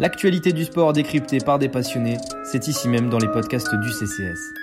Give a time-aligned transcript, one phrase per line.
[0.00, 4.54] L'actualité du sport décryptée par des passionnés, c'est ici même dans les podcasts du CCS.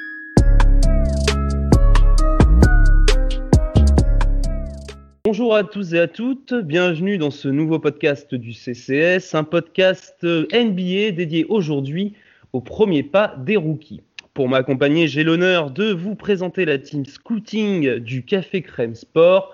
[5.23, 10.23] Bonjour à tous et à toutes, bienvenue dans ce nouveau podcast du CCS, un podcast
[10.23, 12.15] NBA dédié aujourd'hui
[12.51, 14.01] au premier pas des rookies.
[14.33, 19.53] Pour m'accompagner, j'ai l'honneur de vous présenter la team scouting du Café Crème Sport.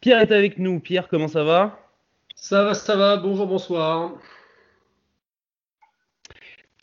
[0.00, 0.78] Pierre est avec nous.
[0.78, 1.80] Pierre, comment ça va?
[2.36, 3.16] Ça va, ça va.
[3.16, 4.12] Bonjour, bonsoir.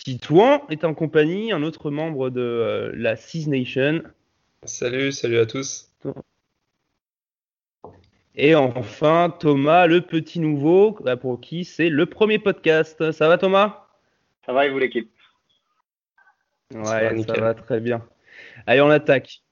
[0.04, 4.02] Titouan est en compagnie, un autre membre de euh, la Six Nation.
[4.64, 5.91] Salut, salut à tous.
[8.34, 13.12] Et enfin, Thomas, le petit nouveau, bah, pour qui c'est le premier podcast.
[13.12, 13.86] Ça va, Thomas?
[14.44, 15.12] Ça va et vous, l'équipe?
[16.74, 18.04] Ouais, ça va très bien.
[18.66, 19.44] Allez, on attaque.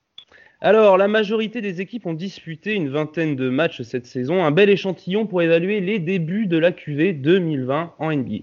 [0.62, 4.70] Alors, la majorité des équipes ont disputé une vingtaine de matchs cette saison, un bel
[4.70, 8.40] échantillon pour évaluer les débuts de la QV 2020 en NBA.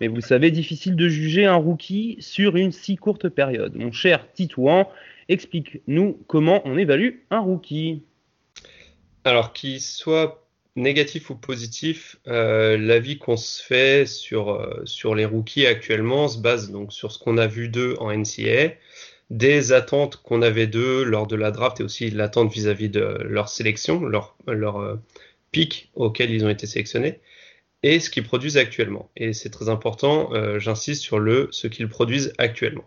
[0.00, 3.74] Mais vous savez, difficile de juger un rookie sur une si courte période.
[3.74, 4.88] Mon cher Titouan,
[5.28, 8.04] explique-nous comment on évalue un rookie.
[9.24, 10.46] Alors, qu'il soit
[10.76, 16.38] négatif ou positif, euh, l'avis qu'on se fait sur, euh, sur les rookies actuellement se
[16.38, 18.74] base donc sur ce qu'on a vu d'eux en NCAA
[19.30, 23.48] des attentes qu'on avait d'eux lors de la draft et aussi l'attente vis-à-vis de leur
[23.48, 24.96] sélection, leur, leur euh,
[25.50, 27.20] pic auquel ils ont été sélectionnés,
[27.82, 29.10] et ce qu'ils produisent actuellement.
[29.16, 32.84] Et c'est très important, euh, j'insiste sur le ce qu'ils produisent actuellement.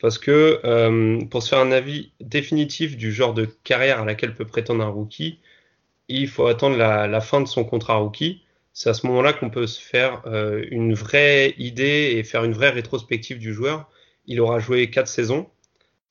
[0.00, 4.34] Parce que euh, pour se faire un avis définitif du genre de carrière à laquelle
[4.34, 5.38] peut prétendre un rookie,
[6.08, 8.42] il faut attendre la, la fin de son contrat rookie.
[8.72, 12.52] C'est à ce moment-là qu'on peut se faire euh, une vraie idée et faire une
[12.52, 13.88] vraie rétrospective du joueur
[14.26, 15.48] il aura joué quatre saisons,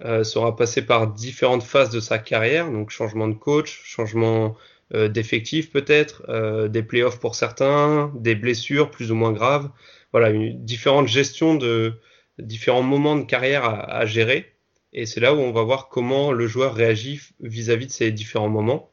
[0.03, 4.55] euh, sera passé par différentes phases de sa carrière, donc changement de coach, changement
[4.93, 9.69] euh, d'effectif peut-être, euh, des playoffs pour certains, des blessures plus ou moins graves.
[10.11, 11.93] Voilà, une différente gestion de
[12.39, 14.53] différents moments de carrière à, gérer.
[14.91, 18.49] Et c'est là où on va voir comment le joueur réagit vis-à-vis de ces différents
[18.49, 18.91] moments.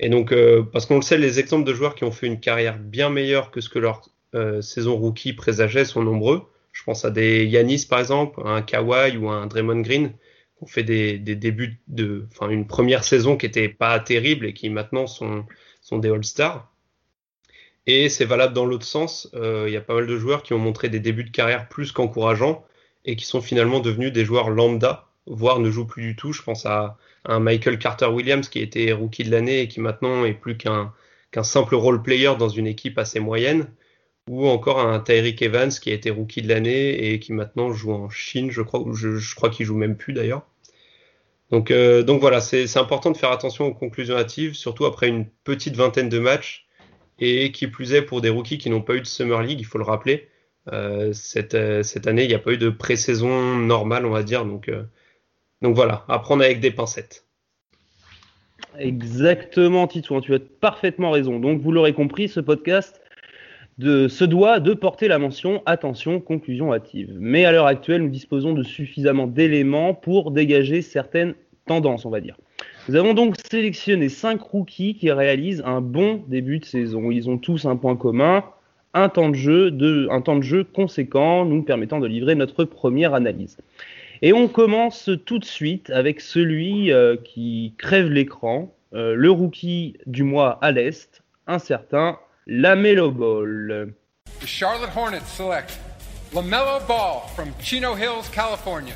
[0.00, 2.40] Et donc, euh, parce qu'on le sait, les exemples de joueurs qui ont fait une
[2.40, 6.42] carrière bien meilleure que ce que leur euh, saison rookie présageait sont nombreux.
[6.72, 10.66] Je pense à des Yanis par exemple, un Kawhi ou un Draymond Green qui ont
[10.66, 15.06] fait des, débuts de, enfin une première saison qui était pas terrible et qui maintenant
[15.06, 15.46] sont,
[15.92, 16.70] des All-Stars.
[17.86, 19.30] Et c'est valable dans l'autre sens.
[19.34, 21.68] Euh, Il y a pas mal de joueurs qui ont montré des débuts de carrière
[21.68, 22.64] plus qu'encourageants
[23.06, 26.32] et qui sont finalement devenus des joueurs lambda, voire ne jouent plus du tout.
[26.32, 30.24] Je pense à un Michael Carter Williams qui était rookie de l'année et qui maintenant
[30.24, 30.92] est plus qu'un
[31.30, 33.68] qu'un simple role player dans une équipe assez moyenne
[34.28, 37.92] ou encore un Tyreek Evans qui a été rookie de l'année et qui maintenant joue
[37.92, 40.42] en Chine, je crois, je, je crois qu'il joue même plus d'ailleurs.
[41.50, 45.26] Donc, euh, donc voilà, c'est important de faire attention aux conclusions hâtives, surtout après une
[45.44, 46.66] petite vingtaine de matchs,
[47.18, 49.64] et qui plus est pour des rookies qui n'ont pas eu de Summer League, il
[49.64, 50.28] faut le rappeler.
[50.72, 54.22] Euh, cette, euh, cette année, il n'y a pas eu de pré-saison normale, on va
[54.22, 54.44] dire.
[54.44, 54.70] Donc,
[55.62, 57.24] donc voilà, apprendre avec des pincettes.
[58.78, 61.40] Exactement, Titouan, tu as parfaitement raison.
[61.40, 63.00] Donc vous l'aurez compris, ce podcast
[63.78, 67.16] de, se doit de porter la mention attention, conclusion hâtive.
[67.18, 71.34] Mais à l'heure actuelle, nous disposons de suffisamment d'éléments pour dégager certaines
[71.66, 72.36] tendances, on va dire.
[72.88, 77.10] Nous avons donc sélectionné 5 rookies qui réalisent un bon début de saison.
[77.10, 78.44] Ils ont tous un point commun,
[78.94, 82.64] un temps de jeu, de, un temps de jeu conséquent, nous permettant de livrer notre
[82.64, 83.58] première analyse.
[84.22, 89.98] Et on commence tout de suite avec celui euh, qui crève l'écran, euh, le rookie
[90.06, 92.18] du mois à l'Est, un certain
[92.50, 93.92] LaMelo Ball.
[94.40, 95.78] The Charlotte Hornets select
[96.32, 98.94] LaMelo Ball from Chino Hills, California.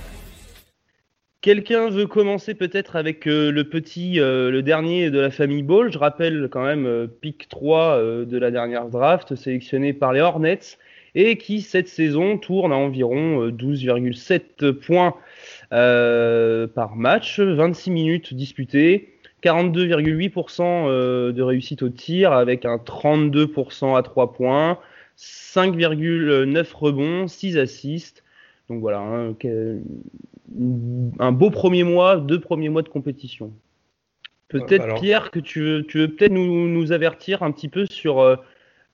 [1.43, 5.93] Quelqu'un veut commencer peut-être avec euh, le petit, euh, le dernier de la famille Ball.
[5.93, 10.23] Je rappelle quand même euh, pick 3 euh, de la dernière draft, sélectionné par les
[10.23, 10.79] Hornets,
[11.15, 15.15] et qui cette saison tourne à environ euh, 12,7 points
[15.69, 19.12] par match, 26 minutes disputées,
[19.43, 24.79] 42,8% euh, de réussite au tir avec un 32% à 3 points,
[25.19, 28.23] 5,9 rebonds, 6 assists.
[28.69, 29.35] Donc voilà, hein,
[31.19, 33.53] un beau premier mois, deux premiers mois de compétition.
[34.49, 37.87] Peut-être Alors- Pierre que tu veux, tu veux peut-être nous, nous avertir un petit peu
[37.87, 38.37] sur euh,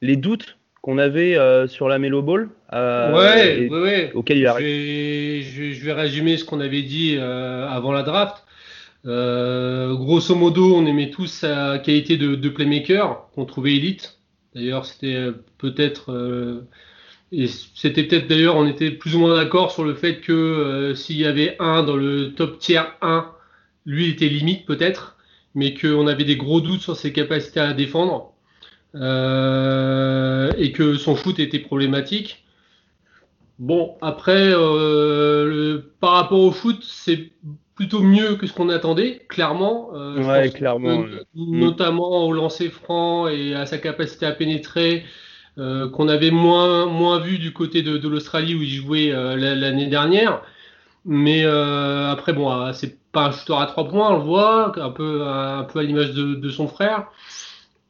[0.03, 4.13] les doutes qu'on avait euh, sur la Melo Ball euh, ouais, et- ouais, ouais.
[4.15, 4.67] auquel il Je arrive.
[4.67, 8.45] vais, je, vais- je vais résumer ce qu'on avait dit avant la draft.
[9.07, 14.19] Euh, grosso modo, on aimait tous sa qualité de, playmaker, qu'on trouvait élite.
[14.55, 16.63] D'ailleurs, c'était euh, peut-être, euh,
[17.33, 20.95] et c'était peut-être d'ailleurs, on était plus ou moins d'accord sur le fait que euh,
[20.95, 23.31] s'il y avait un dans le top tier 1,
[23.87, 25.17] lui était limite peut-être,
[25.55, 28.33] mais qu'on avait des gros doutes sur ses capacités à défendre
[28.95, 32.45] et que son shoot était problématique.
[33.59, 34.53] Bon, après,
[36.01, 37.31] par rapport au foot, c'est
[37.79, 39.91] plutôt mieux que ce qu'on attendait, clairement.
[39.93, 41.05] ouais, clairement.
[41.37, 45.05] Notamment au lancer franc et à sa capacité à pénétrer.
[45.59, 49.35] Euh, qu'on avait moins, moins vu du côté de, de l'Australie où il jouait euh,
[49.37, 50.43] l'année dernière.
[51.05, 54.73] Mais euh, après, bon, euh, c'est pas un shooter à trois points, on le voit,
[54.81, 57.09] un peu, un peu à l'image de, de, son frère.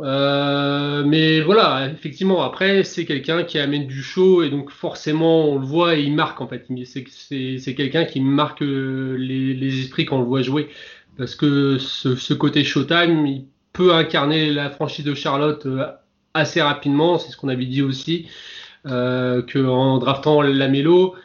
[0.00, 5.67] Mais voilà, effectivement, après, c'est quelqu'un qui amène du show et donc forcément, on le
[5.67, 6.67] voit et il marque en fait.
[6.87, 10.69] C'est quelqu'un qui marque les, les, esprits quand on le voit jouer.
[11.17, 15.67] Parce que ce, côté showtime, il peut incarner la franchise de Charlotte
[16.35, 17.19] assez rapidement.
[17.19, 18.29] C'est ce qu'on avait dit aussi,
[18.87, 21.17] euh, qu'en draftant Lamelo,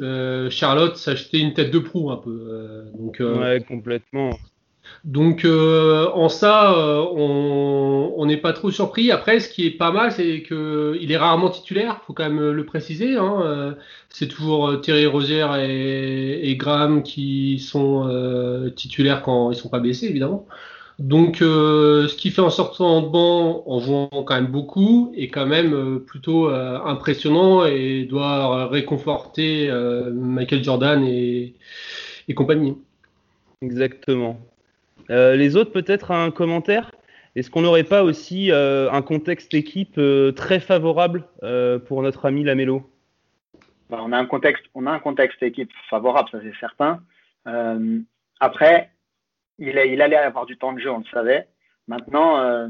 [0.00, 2.48] euh, Charlotte s'achetait une tête de proue un peu.
[2.50, 4.30] Euh, donc, euh, ouais, complètement.
[5.04, 9.10] Donc en ça, on n'est pas trop surpris.
[9.10, 12.64] Après, ce qui est pas mal, c'est qu'il est rarement titulaire, faut quand même le
[12.66, 13.16] préciser.
[13.16, 13.76] Hein.
[14.10, 20.06] c'est toujours Thierry Rosier et, et, Graham qui sont titulaires quand ils sont pas blessés,
[20.06, 20.46] évidemment.
[20.98, 25.28] Donc, euh, ce qui fait en sortant de banc, en jouant quand même beaucoup, est
[25.28, 29.70] quand même euh, plutôt euh, impressionnant et doit réconforter
[30.12, 31.54] Michael Jordan et,
[32.34, 32.76] compagnie.
[33.62, 34.38] Exactement.
[35.08, 36.92] Les autres, peut-être un commentaire?
[37.36, 40.00] Est-ce qu'on n'aurait pas aussi un contexte équipe
[40.36, 41.24] très favorable
[41.86, 42.90] pour notre ami Lamelo?
[43.90, 47.00] Bah, on, a un contexte, on a un contexte équipe favorable, ça c'est certain.
[48.40, 48.90] après,
[49.58, 51.48] il, allait avoir du temps de jeu, on le savait.
[51.88, 52.68] Maintenant, euh,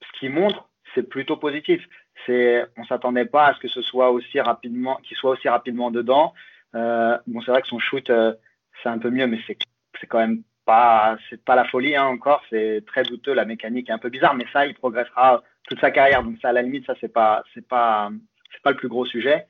[0.00, 1.82] ce qu'il montre, c'est plutôt positif.
[2.26, 5.90] C'est, on s'attendait pas à ce que ce soit aussi rapidement, qu'il soit aussi rapidement
[5.90, 6.34] dedans.
[6.74, 8.34] Euh, bon, c'est vrai que son shoot, euh,
[8.82, 9.58] c'est un peu mieux, mais c'est,
[10.00, 12.42] c'est quand même pas, c'est pas la folie hein, encore.
[12.50, 15.90] C'est très douteux, la mécanique est un peu bizarre, mais ça, il progressera toute sa
[15.90, 16.22] carrière.
[16.22, 18.10] Donc ça, à la limite, ça c'est pas, c'est pas,
[18.52, 19.46] c'est pas le plus gros sujet.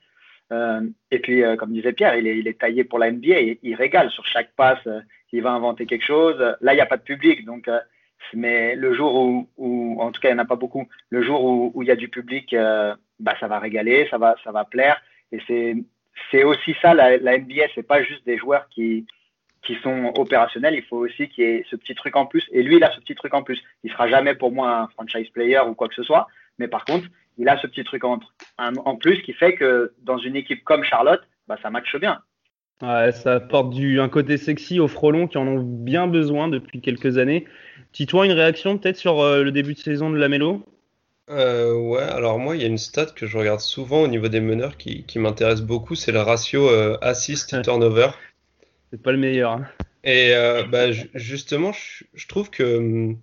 [0.52, 3.40] Euh, et puis, euh, comme disait Pierre, il est, il est taillé pour la NBA.
[3.62, 4.87] Il, régale sur chaque passe
[5.34, 6.38] il va inventer quelque chose.
[6.61, 7.81] Là, il n'y a pas de public, donc euh,
[8.32, 9.14] mais le jour
[9.56, 11.90] où, en tout cas, il n'y en a pas beaucoup, le jour où, il y
[11.90, 15.00] a du public, euh, bah, ça va régaler, ça va, ça va plaire.
[15.32, 15.76] Et c'est,
[16.31, 19.06] c'est aussi ça, la, la NBA, c'est pas juste des joueurs qui,
[19.64, 22.44] qui sont opérationnels, il faut aussi qu'il y ait ce petit truc en plus.
[22.52, 23.62] Et lui, il a ce petit truc en plus.
[23.82, 26.28] Il sera jamais pour moi un franchise player ou quoi que ce soit,
[26.58, 27.06] mais par contre,
[27.38, 28.20] il a ce petit truc en,
[28.58, 32.20] en plus qui fait que dans une équipe comme Charlotte, bah, ça matche bien.
[32.82, 36.81] Ouais, ça apporte du, un côté sexy aux frelons qui en ont bien besoin depuis
[36.81, 37.46] quelques années.
[37.93, 40.62] Titouan, une réaction peut-être sur euh, le début de saison de Lamelo?
[41.31, 44.28] Euh, Ouais, alors moi, il y a une stat que je regarde souvent au niveau
[44.28, 48.11] des meneurs qui, qui m'intéresse beaucoup, c'est le ratio euh, assist-turnover.
[48.94, 49.52] c'est pas le meilleur.
[49.52, 49.67] Hein.
[50.05, 53.14] Et euh, bah, justement, je, je, trouve que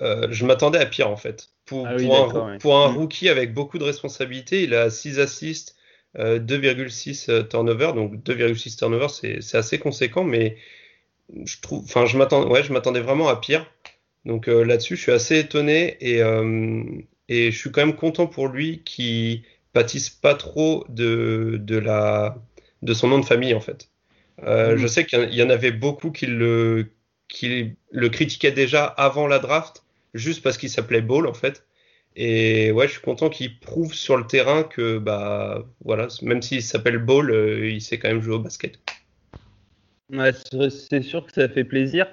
[0.00, 1.50] je m'attendais à pire en fait.
[1.66, 2.96] Pour, ah pour, un, pour un, mm.
[2.96, 5.76] rookie avec beaucoup de responsabilités, il a 6 assists,
[6.16, 10.56] 2,6 euh, turnover, donc 2,6 turnover, c'est assez conséquent, mais
[11.44, 13.70] je trouve, enfin, je m'attendais, ouais, je m'attendais vraiment à pire.
[14.24, 16.82] Donc euh, là-dessus, je suis assez étonné et, euh,
[17.28, 19.42] et je suis quand même content pour lui qui
[19.72, 22.36] pâtisse pas trop de, de, la,
[22.82, 23.90] de son nom de famille en fait.
[24.42, 24.78] Euh, mmh.
[24.78, 26.86] Je sais qu'il y en avait beaucoup qui le,
[27.28, 31.64] qui le critiquaient déjà avant la draft, juste parce qu'il s'appelait Ball en fait.
[32.16, 36.62] Et ouais, je suis content qu'il prouve sur le terrain que, bah, voilà, même s'il
[36.62, 38.78] s'appelle Ball, euh, il sait quand même jouer au basket.
[40.12, 40.30] Ouais,
[40.70, 42.06] c'est sûr que ça fait plaisir.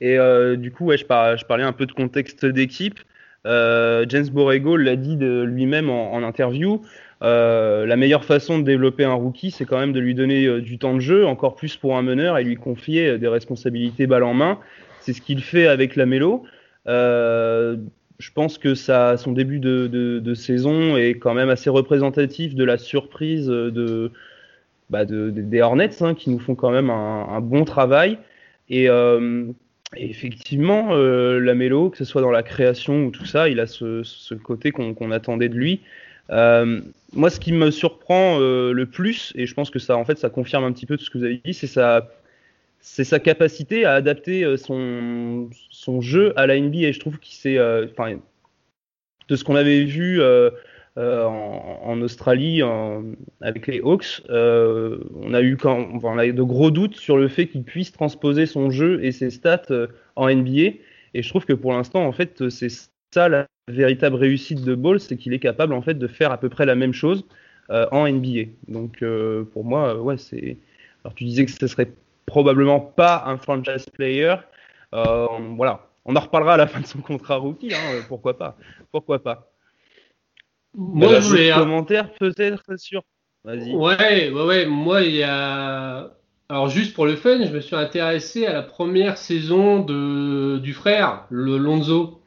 [0.00, 3.00] Et euh, du coup, ouais, je, je, parlais un peu de contexte d'équipe.
[3.46, 6.84] Euh, James Borrego l'a dit lui-même en, en, interview.
[7.22, 10.60] Euh, la meilleure façon de développer un rookie, c'est quand même de lui donner euh,
[10.60, 14.24] du temps de jeu, encore plus pour un meneur, et lui confier des responsabilités balle
[14.24, 14.58] en main.
[15.00, 16.44] C'est ce qu'il fait avec la Mélo.
[16.86, 17.76] Euh,
[18.18, 22.78] je pense que ça, son début de, saison est quand même assez représentatif de la
[22.78, 23.50] surprise
[24.90, 28.18] bah de des Hornets, hein, qui nous font quand même un, bon travail.
[28.70, 29.46] Et, euh,
[29.96, 33.66] effectivement, euh, la mélo, que ce soit dans la création ou tout ça, il a
[33.66, 35.80] ce, côté qu'on qu attendait de lui.
[36.30, 36.80] Euh,
[37.14, 40.18] moi, ce qui me surprend euh, le plus, et je pense que ça, en fait,
[40.18, 43.94] ça confirme un petit peu tout ce que vous avez dit, c'est sa, capacité à
[43.94, 46.92] adapter euh, son, jeu à la NBA.
[46.92, 48.18] Je trouve qu'il s'est, euh, enfin,
[49.28, 50.20] de ce qu'on avait vu
[50.96, 52.60] en, Australie
[53.40, 58.46] avec les Hawks, on a eu de gros doutes sur le fait qu'il puisse transposer
[58.46, 59.66] son jeu et ses stats
[60.16, 60.76] en NBA.
[61.14, 62.68] Et je trouve que pour l'instant, en fait, c'est
[63.12, 66.38] ça la véritable réussite de Ball, c'est qu'il est capable en fait de faire à
[66.38, 67.24] peu près la même chose
[67.70, 68.50] en NBA.
[68.68, 69.04] Donc
[69.52, 70.56] pour moi, ouais, c'est.
[71.04, 71.92] Alors tu disais que ce serait
[72.28, 74.36] probablement pas un franchise player.
[74.94, 77.74] Euh, voilà, on en reparlera à la fin de son contrat rookie.
[77.74, 78.56] Hein, pourquoi pas
[78.92, 79.50] Pourquoi pas
[80.74, 83.02] Moi, je voulais commentaire peut-être sur
[83.44, 83.74] Vas-y.
[83.74, 84.66] Ouais, ouais, ouais.
[84.66, 86.10] Moi, il y a.
[86.50, 90.58] Alors, juste pour le fun, je me suis intéressé à la première saison de...
[90.58, 92.17] du frère, le Lonzo.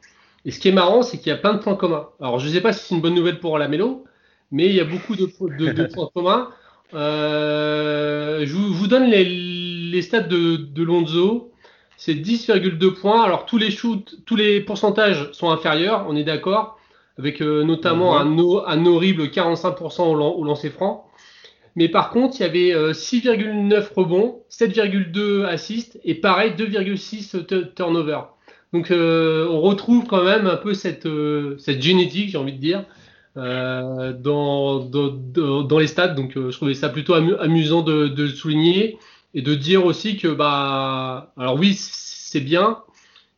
[0.46, 2.08] Et ce qui est marrant, c'est qu'il y a plein de points communs.
[2.20, 4.04] Alors, je ne sais pas si c'est une bonne nouvelle pour la Mélo,
[4.52, 6.50] mais il y a beaucoup de, de, de points communs.
[6.94, 11.52] Euh, je, vous, je vous donne les, les stats de, de Lonzo.
[11.98, 13.24] C'est 10,2 points.
[13.24, 16.80] Alors, tous les shoots, tous les pourcentages sont inférieurs, on est d'accord,
[17.20, 21.08] avec euh, notamment un, no- un horrible 45% au, lan- au lancer franc.
[21.76, 27.74] Mais par contre, il y avait euh, 6,9 rebonds, 7,2 assists et pareil 2,6 tu-
[27.76, 28.22] turnover.
[28.74, 32.60] Donc euh, on retrouve quand même un peu cette, euh, cette génétique, j'ai envie de
[32.60, 32.86] dire,
[33.38, 36.10] euh, dans, dans, dans, les stats.
[36.10, 38.98] Donc euh, je trouvais ça plutôt amu- amusant de, de le souligner
[39.34, 42.80] et de dire aussi que bah alors oui c'est bien,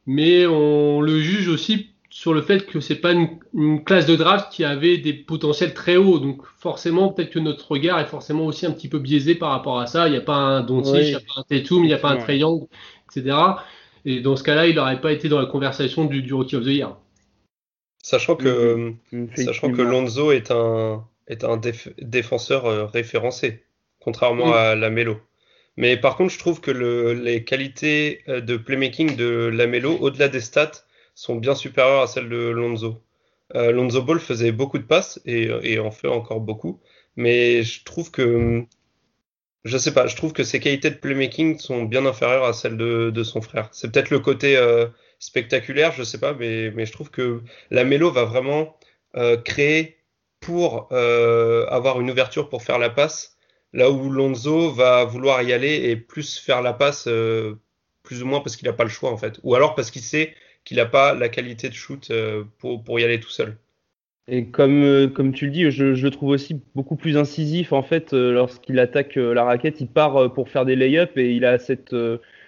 [0.05, 4.15] mais on le juge aussi sur le fait que c'est pas une, une classe de
[4.15, 6.19] draft qui avait des potentiels très hauts.
[6.19, 9.79] Donc forcément, peut-être que notre regard est forcément aussi un petit peu biaisé par rapport
[9.79, 10.07] à ça.
[10.07, 11.01] Il n'y a pas un Doncic, Oui.
[11.05, 12.37] il n'y a pas un Tatum, il n'y a pas un Trae.
[12.37, 12.67] Young,
[13.09, 13.35] etc.
[14.05, 16.63] Et dans ce cas-là, il n'aurait pas été dans la conversation du, du Rookie of
[16.63, 16.97] the Year.
[18.01, 18.93] Sachant que,
[19.35, 19.81] sachant que.
[19.81, 23.63] Lonzo est un, est un déf- défenseur euh, référencé,
[23.99, 25.17] contrairement à Lamelo.
[25.77, 30.27] Mais par contre, je trouve que le, les qualités euh, de playmaking de Lamelo, au-delà
[30.27, 30.83] des stats,
[31.15, 33.01] sont bien supérieures à celles de Lonzo.
[33.55, 36.81] Euh, Lonzo Ball faisait beaucoup de passes et, et en fait encore beaucoup.
[37.15, 38.63] Mais je trouve que,
[39.63, 42.77] je sais pas, je trouve que ses qualités de playmaking sont bien inférieures à celles
[42.77, 43.69] de, son frère.
[43.71, 44.87] C'est peut-être le côté euh,
[45.19, 47.41] spectaculaire, je sais pas, mais, je trouve que
[47.71, 48.77] Lamelo va vraiment
[49.15, 49.97] euh, créer
[50.41, 53.37] pour euh, avoir une ouverture pour faire la passe,
[53.71, 57.07] là où Lonzo va vouloir y aller et plus faire la passe,
[58.03, 60.01] plus ou moins parce qu'il n'a pas le choix en fait, ou alors parce qu'il
[60.01, 62.11] sait qu'il n'a pas la qualité de shoot
[62.59, 63.57] pour, pour y aller tout seul.
[64.27, 67.73] Et comme, euh, comme tu le dis, je, je le trouve aussi beaucoup plus incisif.
[67.73, 71.33] En fait, euh, lorsqu'il attaque euh, la raquette, il part pour faire des lay-ups et
[71.33, 71.95] il a cette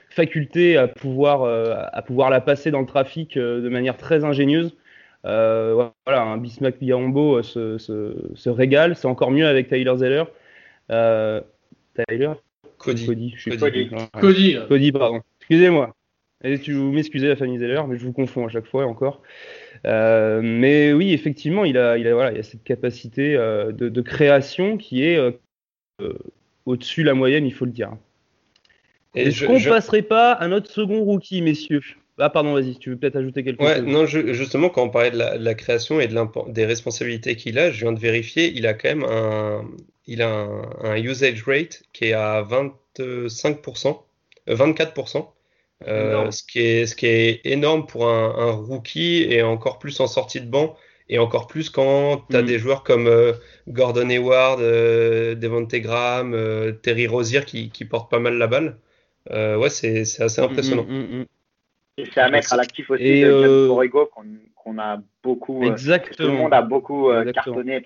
[0.10, 4.74] faculté à pouvoir, à pouvoir la passer dans le trafic de manière très ingénieuse.
[5.26, 8.96] Euh, voilà, un Bismack Biombo se, se, se régale.
[8.96, 10.24] C'est encore mieux avec Tyler Zeller.
[10.92, 11.42] Euh,
[12.08, 12.34] Tyler?
[12.78, 13.06] Cody.
[13.06, 13.34] Cody.
[13.36, 14.58] Je suis.
[14.68, 15.22] Cody, pardon.
[15.40, 15.96] Excusez-moi.
[16.46, 19.22] Et tu vous m'excusez la famille Zeller, mais je vous confonds à chaque fois encore.
[19.86, 23.90] Euh, mais oui, effectivement, il a, il a, voilà, il a cette capacité euh, de,
[23.90, 25.32] de création qui est euh,
[26.66, 27.94] au-dessus de la moyenne, il faut le dire.
[29.16, 31.82] Et Est-ce qu'on je- passerait pas à notre second rookie, messieurs?
[32.18, 34.90] Ah, pardon, vas-y, tu veux peut-être ajouter quelque Ouais, chose non, je- justement, quand on
[34.90, 38.00] parlait de la, de la création et de des responsabilités qu'il a, je viens de
[38.00, 39.70] vérifier, il a quand même un,
[40.08, 44.06] il a un, un usage rate qui est à 25%,
[44.50, 45.34] euh, 24%,
[45.88, 50.00] euh, ce qui est, ce qui est énorme pour un, un rookie et encore plus
[50.00, 50.76] en sortie de banc
[51.10, 52.48] et encore plus quand tu as Mhm.
[52.48, 53.34] des joueurs comme euh,
[53.68, 58.78] Gordon Hayward, euh, Devonte Graham, euh, Terry Rozier qui, qui portent pas mal la balle.
[59.32, 60.86] Euh, ouais, c'est c'est assez impressionnant.
[60.86, 61.26] Mm, mm, mm,
[61.98, 65.62] Et c'est à mettre à l'actif aussi Et, de euh, Borrego qu'on qu'on a beaucoup.
[65.62, 65.72] mm.
[65.72, 66.16] Exactement.
[66.18, 67.56] tout le monde a beaucoup Exactement.
[67.58, 67.82] cartonné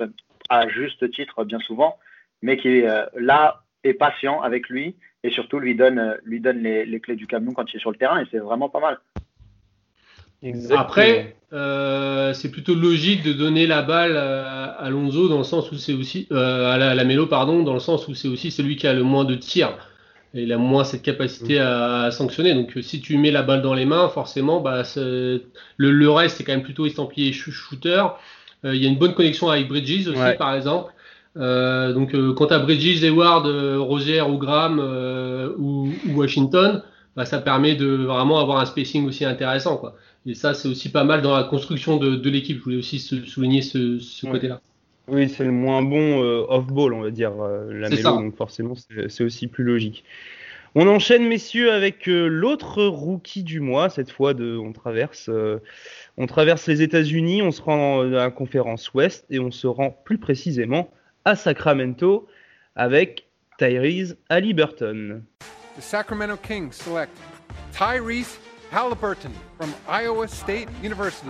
[0.50, 1.98] à juste titre bien souvent,
[2.42, 6.64] mais qui euh, là est patient avec lui et surtout lui donne euh, lui donne
[6.64, 8.80] les, les clés du camion quand il est sur le terrain et c'est vraiment pas
[8.80, 9.00] mal.
[10.42, 10.80] Exactement.
[10.80, 15.76] Après, euh, c'est plutôt logique de donner la balle à Lonzo dans le sens où
[15.76, 18.78] c'est aussi euh, à la, la Mélo, pardon, dans le sens où c'est aussi celui
[18.78, 19.78] qui a le moins de tirs.
[20.34, 22.54] Et il a moins cette capacité à, à sanctionner.
[22.54, 25.42] Donc si tu mets la balle dans les mains, forcément, bah, le,
[25.78, 28.06] le reste c'est quand même plutôt estampillé shoo- shooter.
[28.64, 30.38] Euh, Il y a une bonne connexion avec Bridges aussi, Ouais.
[30.38, 30.94] par exemple.
[31.38, 36.12] Euh, donc euh, quand tu as Bridges, Hayward, euh, Rozier ou Graham euh, ou, ou
[36.16, 36.84] Washington,
[37.16, 39.78] bah, ça permet de vraiment avoir un spacing aussi intéressant.
[39.78, 39.96] Quoi.
[40.26, 42.58] Et ça, c'est aussi pas mal dans la construction de, de l'équipe.
[42.58, 44.34] Je voulais aussi souligner ce, ce Ouais.
[44.34, 44.62] côté-là.
[45.08, 46.20] Oui, c'est le moins bon
[46.50, 47.32] off-ball, on va dire,
[47.72, 48.76] la mélo, donc forcément,
[49.08, 50.04] c'est aussi plus logique.
[50.76, 53.90] On enchaîne, messieurs, avec euh, l'autre rookie du mois.
[53.90, 55.58] Cette fois, de, on traverse, euh,
[56.18, 59.90] on traverse les États-Unis, on se rend dans la conférence Ouest et on se rend
[60.06, 60.92] plus précisément
[61.30, 62.28] à Sacramento
[62.76, 63.28] avec
[63.60, 65.22] Tyrese Halliburton.
[65.78, 67.12] The Sacramento Kings select
[67.72, 68.40] Tyrese
[68.72, 71.30] Halliburton from Iowa State University.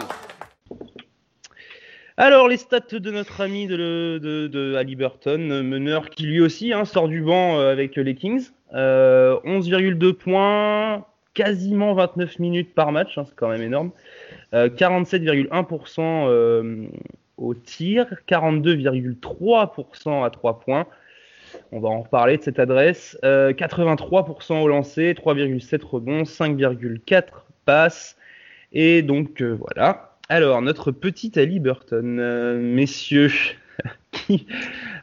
[2.15, 6.39] Alors, les stats de notre ami de, le- de, de Halliburton, euh, meneur qui lui
[6.39, 8.47] aussi hein, sort du banc euh, avec les Kings.
[8.73, 13.91] Euh, 11,2 points, quasiment 29 minutes par match, hein, c'est quand même énorme.
[14.53, 16.87] Euh, 47,1% euh,
[17.39, 20.87] au tir, 42,3% à 3 points.
[21.71, 23.17] On va en reparler de cette adresse.
[23.23, 27.23] Euh, 83% au lancer, 3,7 rebonds, 5,4
[27.65, 28.17] passes.
[28.71, 30.17] Et donc euh, voilà.
[30.29, 33.31] Alors, notre petit Ali Burton, euh, messieurs,
[34.29, 34.45] merci.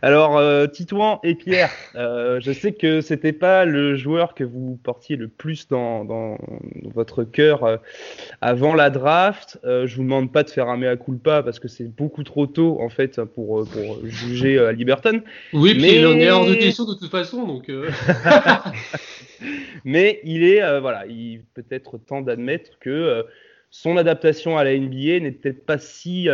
[0.02, 4.78] Alors, euh, Titouan et Pierre, euh, je sais que c'était pas le joueur que vous
[4.83, 6.38] portiez le plus dans, dans
[6.95, 7.76] votre cœur euh,
[8.40, 9.59] avant la draft.
[9.64, 12.47] Euh, je vous demande pas de faire un mea culpa parce que c'est beaucoup trop
[12.47, 15.23] tôt en fait pour, pour juger à Liberton.
[15.52, 16.06] Oui, puis mais...
[16.06, 17.71] on est hors de question de toute façon, donc.
[19.85, 23.25] mais il est, voilà, il peut être temps d'admettre que
[23.71, 26.28] son adaptation à la NBA n'était pas si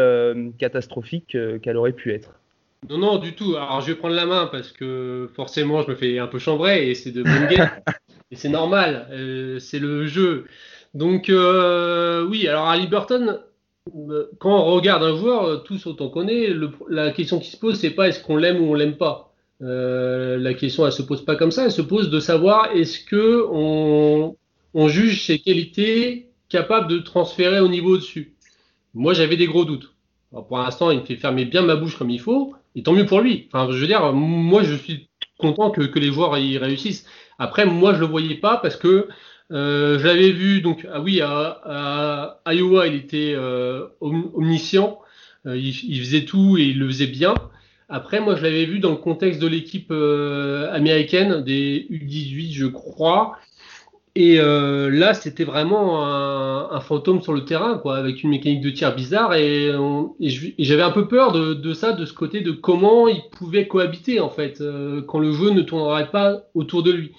[0.59, 2.42] catastrophique qu'elle aurait pu être.
[2.89, 3.55] Non, non, du tout.
[3.55, 6.91] Alors, je vais prendre la main parce que forcément, je me fais un peu chambrer
[6.91, 7.81] et c'est de bonne guerre.
[8.33, 10.47] et c'est normal, euh, c'est le jeu.
[10.93, 13.39] Donc, euh, oui, alors à Liberton,
[13.97, 16.53] euh, quand on regarde un joueur, tous autant qu'on est,
[16.89, 19.33] la question qui se pose, c'est pas est-ce qu'on l'aime ou on l'aime pas.
[19.61, 23.47] la question, elle se pose pas comme ça, elle se pose de savoir est-ce que
[23.51, 24.37] on,
[24.75, 28.35] on juge ses qualités capables de transférer au niveau au-dessus.
[28.93, 29.95] Moi, j'avais des gros doutes.
[30.33, 32.93] Alors, pour l'instant, il me fait fermer bien ma bouche comme il faut et tant
[32.93, 33.49] mieux pour lui.
[33.53, 37.07] Enfin, je veux dire, moi, je suis content que, que les joueurs y réussissent.
[37.39, 39.09] Après, moi, je le voyais pas parce que
[39.53, 40.61] euh, je vu.
[40.61, 44.99] Donc, ah oui, à, à Iowa, il était euh, omniscient.
[45.47, 47.35] Euh, il, il, faisait tout et il le faisait bien.
[47.89, 52.67] Après, moi, je l'avais vu dans le contexte de l'équipe euh, américaine des U18, je
[52.67, 53.37] crois.
[54.15, 58.61] Et euh, là, c'était vraiment un, un, fantôme sur le terrain, quoi, avec une mécanique
[58.61, 59.35] de tir bizarre.
[59.35, 59.71] Et,
[60.21, 60.29] et
[60.59, 64.21] j'avais un peu peur de, de, ça, de ce côté de comment il pouvait cohabiter,
[64.21, 67.13] en fait, euh, quand le jeu ne tournerait pas autour de lui.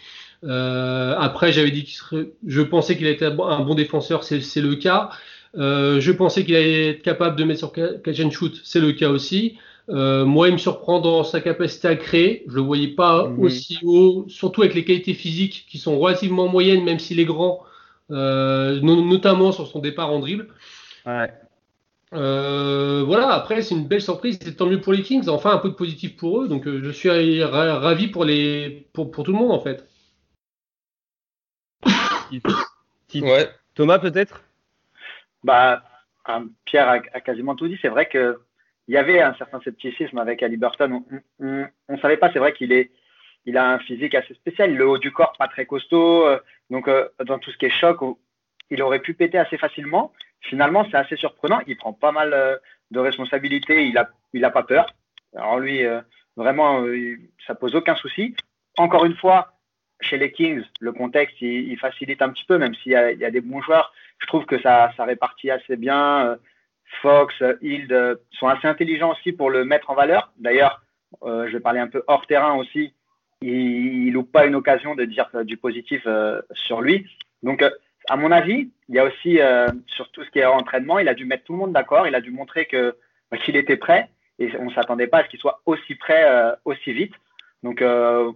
[0.43, 4.75] Euh, après, j'avais dit qu'il serait, je pensais qu'il était un bon défenseur, c'est le
[4.75, 5.09] cas.
[5.55, 8.91] Euh, je pensais qu'il allait être capable de mettre sur catch and shoot, c'est le
[8.91, 9.57] cas aussi.
[9.89, 12.43] Euh, moi, il me surprend dans sa capacité à créer.
[12.47, 13.39] Je le voyais pas mmh.
[13.39, 17.63] aussi haut, surtout avec les qualités physiques qui sont relativement moyennes, même s'il est grand,
[18.11, 20.47] euh, notamment sur son départ en dribble.
[21.05, 21.31] Ouais.
[22.13, 24.39] Euh, voilà, après, c'est une belle surprise.
[24.41, 25.27] C'est tant mieux pour les Kings.
[25.27, 26.47] Enfin, un peu de positif pour eux.
[26.47, 27.09] Donc, euh, je suis
[27.43, 29.87] ravi pour, les, pour, pour, tout le monde, en fait.
[33.15, 33.49] ouais.
[33.75, 34.43] Thomas, peut-être?
[35.43, 35.83] Bah,
[36.65, 37.77] Pierre a, a, quasiment tout dit.
[37.81, 38.39] C'est vrai que
[38.87, 41.03] il y avait un certain scepticisme avec Ali Burton.
[41.39, 42.91] On ne savait pas, c'est vrai qu'il est,
[43.45, 46.87] il a un physique assez spécial, le haut du corps pas très costaud, euh, donc
[46.87, 47.99] euh, dans tout ce qui est choc,
[48.69, 50.13] il aurait pu péter assez facilement.
[50.41, 51.61] Finalement, c'est assez surprenant.
[51.67, 52.57] Il prend pas mal euh,
[52.91, 54.93] de responsabilités, il a, il a pas peur.
[55.35, 55.81] Alors lui,
[56.35, 56.85] vraiment,
[57.47, 58.35] ça pose aucun souci.
[58.77, 59.53] Encore une fois,
[59.99, 63.25] chez les Kings, le contexte, il, il facilite un petit peu, même s'il y, y,
[63.25, 63.91] a des bons joueurs.
[64.19, 66.37] Je trouve que ça, ça répartit assez bien.
[67.01, 70.31] Fox, Hild sont assez intelligents aussi pour le mettre en valeur.
[70.37, 70.81] D'ailleurs,
[71.23, 72.93] euh, je vais parler un peu hors terrain aussi.
[73.41, 77.05] Il, il loupe pas une occasion de dire du positif euh, sur lui.
[77.43, 77.69] Donc, euh,
[78.09, 81.07] à mon avis, il y a aussi euh, sur tout ce qui est entraînement, il
[81.07, 82.07] a dû mettre tout le monde d'accord.
[82.07, 82.95] Il a dû montrer que
[83.43, 86.93] qu'il était prêt et on s'attendait pas à ce qu'il soit aussi prêt euh, aussi
[86.93, 87.13] vite.
[87.63, 87.81] Donc,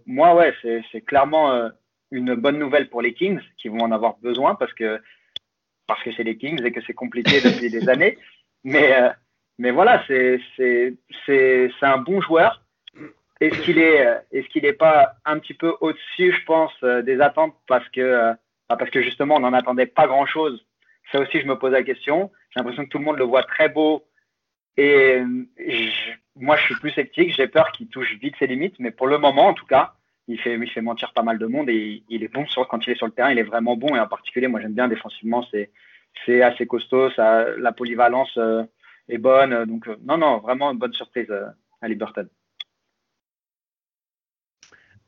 [0.06, 0.54] moi, ouais,
[0.92, 1.70] c'est clairement
[2.12, 5.02] une bonne nouvelle pour les Kings qui vont en avoir besoin parce que
[5.86, 8.18] parce que c'est les Kings et que c'est compliqué depuis des années.
[8.64, 9.10] Mais, euh,
[9.58, 10.92] mais voilà, c'est
[11.82, 12.64] un bon joueur.
[13.40, 13.98] Est-ce qu'il est,
[14.32, 17.56] est, -ce qu'il n'est pas un petit peu au-dessus, je pense, euh, des attentes?
[17.68, 18.34] Parce que, euh,
[18.68, 20.66] parce que justement, on n'en attendait pas grand-chose
[21.12, 22.32] Ça aussi, je me pose la question.
[22.50, 24.04] J'ai l'impression que tout le monde le voit très beau.
[24.76, 25.22] Et
[26.36, 27.34] moi, je suis plus sceptique.
[27.34, 28.78] J'ai peur qu'il touche vite ses limites.
[28.80, 29.94] Mais pour le moment, en tout cas,
[30.28, 32.86] il fait, il fait mentir pas mal de monde et il est bon sur, quand
[32.86, 33.32] il est sur le terrain.
[33.32, 33.96] Il est vraiment bon.
[33.96, 35.44] Et en particulier, moi, j'aime bien défensivement.
[35.52, 35.70] C'est
[36.26, 38.64] c'est assez costaud, la polyvalence euh,
[39.10, 39.66] est bonne.
[39.66, 41.48] Donc, euh, non, non, vraiment une bonne surprise euh,
[41.82, 42.28] à Liberton.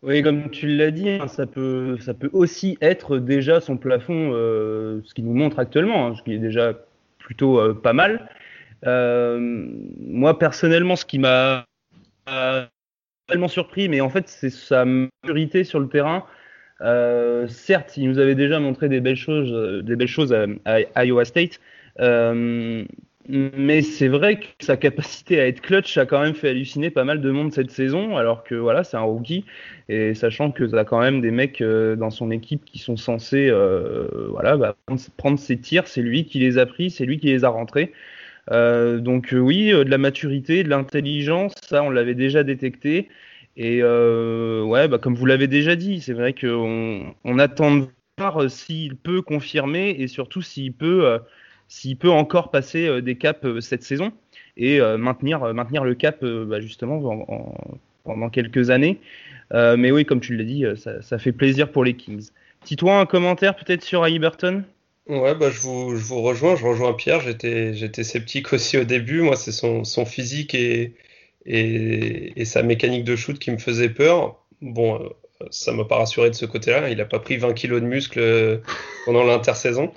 [0.01, 1.97] Oui, comme tu l'as dit, hein, ça, peut,
[2.31, 6.39] aussi être déjà son plafond, euh, ce qu'il nous montre actuellement, hein, ce qui est
[6.39, 6.73] déjà
[7.17, 8.29] plutôt euh, pas mal.
[8.85, 9.39] Euh,
[9.99, 11.65] moi, personnellement, ce qui m'a
[13.27, 16.23] tellement surpris, mais en fait, c'est sa maturité sur le terrain.
[16.81, 21.59] Euh, certes, il nous avait déjà montré des belles choses, euh, à, Iowa State,
[21.99, 22.85] euh,
[23.27, 27.03] mais c'est vrai que sa capacité à être clutch a quand même fait halluciner pas
[27.03, 29.45] mal de monde cette saison, alors que voilà, c'est un rookie,
[29.87, 33.51] et sachant que ça a quand même des mecs dans son équipe qui sont censés
[34.29, 34.75] voilà, bah,
[35.17, 37.91] prendre ses tirs, c'est lui qui les a pris, c'est lui qui les a rentrés.
[38.49, 43.09] Donc oui, de la maturité, de l'intelligence, ça on l'avait déjà détecté.
[43.57, 47.87] Et euh, ouais, bah, comme vous l'avez déjà dit, c'est vrai qu'on on attend de
[48.17, 51.19] voir euh, s'il peut confirmer et surtout s'il peut, euh,
[51.99, 54.11] peut encore passer des caps cette saison
[54.57, 57.55] et maintenir, maintenir le cap bah, justement en, en,
[58.03, 58.99] pendant quelques années.
[59.53, 62.29] mais oui, comme tu l'as dit, ça, fait plaisir pour les Kings.
[62.65, 64.65] Titouan, un commentaire peut-être sur Burton
[65.07, 67.21] Ouais, bah, je, vous, rejoins, je rejoins Pierre.
[67.21, 69.21] J'étais, sceptique aussi au début.
[69.21, 70.93] Moi, c'est son physique et,
[71.45, 74.43] et, sa mécanique de shoot qui me faisait peur.
[74.61, 75.13] Bon,
[75.51, 76.89] ça m'a pas rassuré de ce côté-là.
[76.89, 78.61] Il n'a pas pris 20 kilos de muscles
[79.05, 79.91] pendant l'intersaison.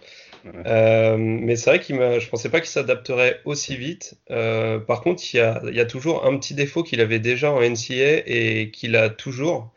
[0.67, 4.15] Euh, mais c'est vrai qu'il je pensais pas qu'il s'adapterait aussi vite.
[4.31, 7.21] Euh, par contre, il y, a, il y, a, toujours un petit défaut qu'il avait
[7.21, 9.73] déjà en NCA et qu'il a toujours.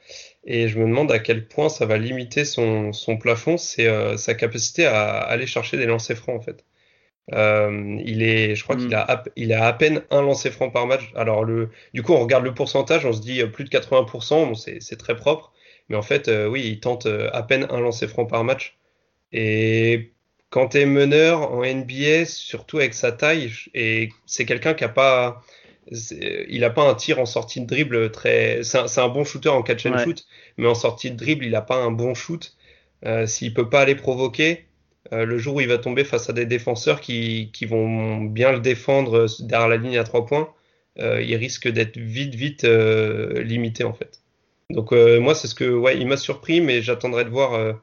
[0.45, 4.17] Et je me demande à quel point ça va limiter son, son plafond, c'est euh,
[4.17, 6.63] sa capacité à aller chercher des lancers francs en fait.
[7.33, 8.93] Euh, il est, je crois qu'il mm.
[8.93, 11.11] a, il a à peine un lancer franc par match.
[11.15, 14.55] Alors le, du coup, on regarde le pourcentage, on se dit plus de 80%, bon,
[14.55, 15.51] c'est très propre.
[15.89, 18.77] Mais en fait, oui, il tente à peine un lancer franc par match.
[19.31, 20.11] Et
[20.49, 24.89] quand tu es meneur en NBA, surtout avec sa taille, et c'est quelqu'un qui a
[24.89, 25.43] pas,
[25.91, 29.63] il a pas un tir en sortie de dribble très, c'est un, bon shooter en
[29.63, 30.25] catch and shoot,
[30.57, 32.55] mais en sortie de dribble, il a pas un bon shoot.
[33.05, 34.65] Euh, S'il peut pas aller provoquer,
[35.13, 38.51] euh, le jour où il va tomber face à des défenseurs qui, qui vont bien
[38.51, 40.49] le défendre derrière la ligne à trois points,
[40.99, 44.21] euh, il risque d'être vite, vite euh, limité en fait.
[44.69, 47.75] Donc euh, moi, c'est ce que, ouais, il m'a surpris, mais j'attendrai de voir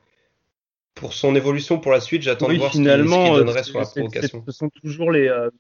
[0.95, 3.87] pour son évolution pour la suite, j'attends de voir finalement, ce qu'il donnerait sur la
[3.87, 4.45] provocation.
[4.47, 5.29] Ce sont toujours les.
[5.29, 5.51] Euh,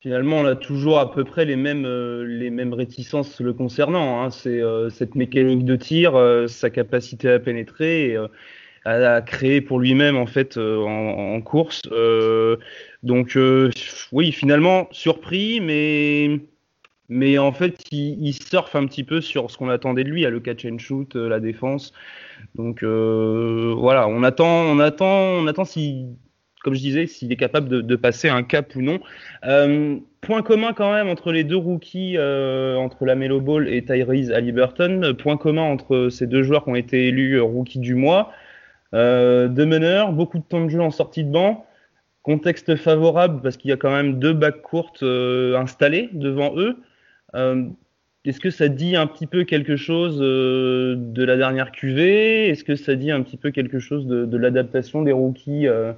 [0.00, 4.22] finalement, on a toujours à peu près les mêmes, euh, les mêmes réticences le concernant.
[4.22, 4.30] Hein.
[4.30, 8.18] C'est euh, cette mécanique de tir, sa capacité à pénétrer et
[8.86, 11.82] à, créer pour lui-même en fait en, en, course.
[13.02, 13.38] donc
[14.12, 16.40] oui, finalement surpris, mais
[17.08, 20.30] mais en fait, il, surfe un petit peu sur ce qu'on attendait de lui, à
[20.30, 21.92] le catch and shoot, euh, la défense.
[22.56, 26.06] Donc euh, voilà, on attend, on attend, on attend si,
[26.64, 28.98] comme je disais, s'il est capable de, passer un cap ou non.
[29.44, 34.32] Euh, point commun quand même entre les deux rookies, entre la Melo Ball et Tyrese
[34.32, 35.14] Halliburton.
[35.16, 38.32] Point commun entre ces deux joueurs qui ont été élus rookies du mois.
[38.92, 41.66] Deux meneurs, beaucoup de temps de jeu en sortie de banc.
[42.22, 46.76] Contexte favorable parce qu'il y a quand même deux bacs courtes installés devant eux.
[47.36, 47.68] Euh,
[48.24, 52.64] est-ce que ça dit un petit peu quelque chose euh, de la dernière QV Est-ce
[52.64, 55.92] que ça dit un petit peu quelque chose de, l'adaptation des rookies euh,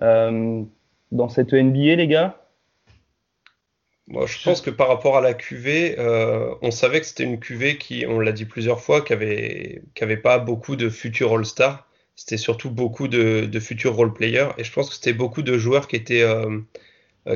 [0.00, 2.36] dans cette NBA, les gars?
[4.08, 5.96] Je pense que par rapport à la QV,
[6.62, 10.38] on savait que c'était une QV qui, on l'a dit plusieurs fois, qui avait, pas
[10.38, 11.86] beaucoup de futurs All-Stars.
[12.20, 14.50] C'était surtout beaucoup de, futurs role-players.
[14.58, 16.22] Et je pense que c'était beaucoup de joueurs qui étaient,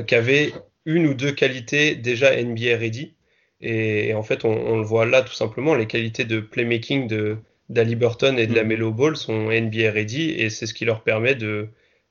[0.05, 0.53] qui avaient
[0.85, 3.15] une ou deux qualités déjà NBA ready.
[3.61, 7.37] Et, en fait, on, le voit là tout simplement, les qualités de playmaking de
[7.69, 8.67] d'Ali Burton et de la mm.
[8.67, 11.69] Melo Ball sont NBA ready et c'est ce qui leur permet de,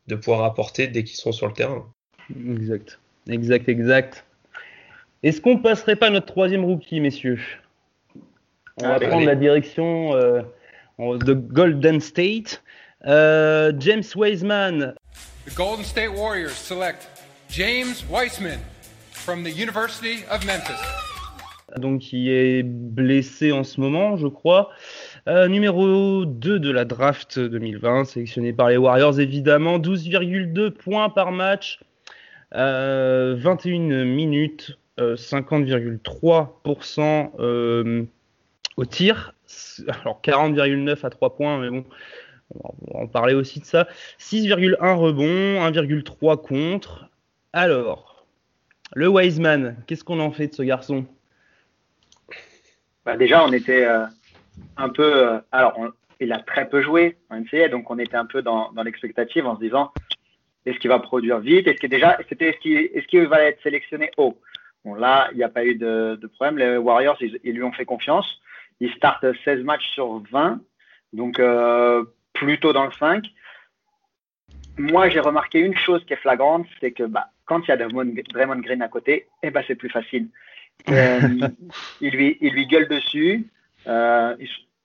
[0.08, 1.88] de pouvoir apporter dès qu'ils sont sur le terrain.
[2.50, 2.98] Exact,
[3.30, 4.26] exact, exact.
[5.22, 7.38] Est-ce qu'on passerait pas notre troisième rookie, messieurs?
[8.78, 10.42] On va prendre la direction euh,
[10.98, 12.63] de Golden State.
[13.06, 14.94] Euh, James Wiseman.
[15.46, 17.06] The Golden State Warriors select
[17.48, 18.60] James Wiseman
[19.12, 20.80] from the University of Memphis
[21.78, 24.70] donc qui est blessé en ce moment, je crois.
[25.28, 29.78] Euh, numéro 2 de la draft 2020, sélectionné par les Warriors, évidemment.
[29.78, 31.80] 12,2 points par match,
[32.52, 38.04] 21 euh, minutes, 50,3% euh,
[38.76, 39.32] au tir.
[39.88, 41.84] Alors 40,9 à 3 points, mais bon,
[42.54, 43.86] on va en parler aussi de ça.
[44.18, 47.08] 6,1 rebonds, 1,3 contre.
[47.52, 48.26] Alors,
[48.94, 51.06] le Wiseman, qu'est-ce qu'on en fait de ce garçon?
[53.04, 54.06] Bah, déjà, on était euh,
[54.76, 55.28] un peu.
[55.28, 55.78] Euh, alors,
[56.20, 59.56] il a très peu joué en NCAA, donc on était un peu dans, l'expectative en
[59.56, 59.92] se disant
[60.64, 61.66] est-ce qu'il va produire vite?
[61.66, 64.10] Est-ce que déjà, c'était est-ce qu'il va être sélectionné?
[64.16, 64.38] Haut
[64.84, 66.58] Bon, là, il n'y a pas eu de, problème.
[66.58, 68.40] Les Warriors, ils, lui ont fait confiance.
[68.80, 70.60] Il start 16 matchs sur 20,
[71.12, 72.04] donc euh,
[72.34, 73.24] plutôt dans le 5.
[74.76, 77.76] Moi, j'ai remarqué une chose qui est flagrante, c'est que bah, quand il y a
[77.76, 80.28] Draymond Green à côté, eh ben, c'est plus facile.
[80.90, 81.20] Euh,
[82.00, 83.46] il, lui, il lui gueule dessus,
[83.86, 84.34] euh,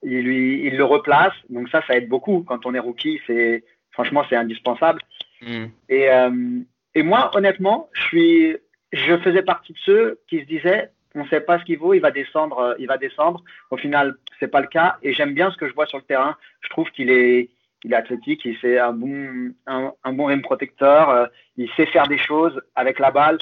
[0.04, 1.34] il, lui, il le replace.
[1.50, 2.44] Donc ça, ça aide beaucoup.
[2.48, 5.02] Quand on est rookie, c'est franchement, c'est indispensable.
[5.42, 5.66] Mm.
[5.90, 6.60] Et, euh,
[6.94, 8.58] et moi, honnêtement, je suis,
[8.94, 11.96] je faisais partie de ceux qui se disaient, on ne sait pas ce qu'il vaut,
[11.96, 13.44] il va descendre, il va descendre.
[13.72, 14.98] Au final, c'est pas le cas.
[15.04, 16.38] Et j'aime bien ce que je vois sur le terrain.
[16.62, 17.50] Je trouve qu'il est,
[17.84, 22.18] il est athlétique, il fait un bon, un, bon rim protecteur, il sait faire des
[22.18, 23.38] choses avec la balle.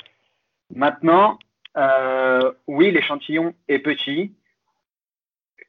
[0.73, 1.39] Maintenant,
[1.77, 4.33] euh, oui, l'échantillon est petit.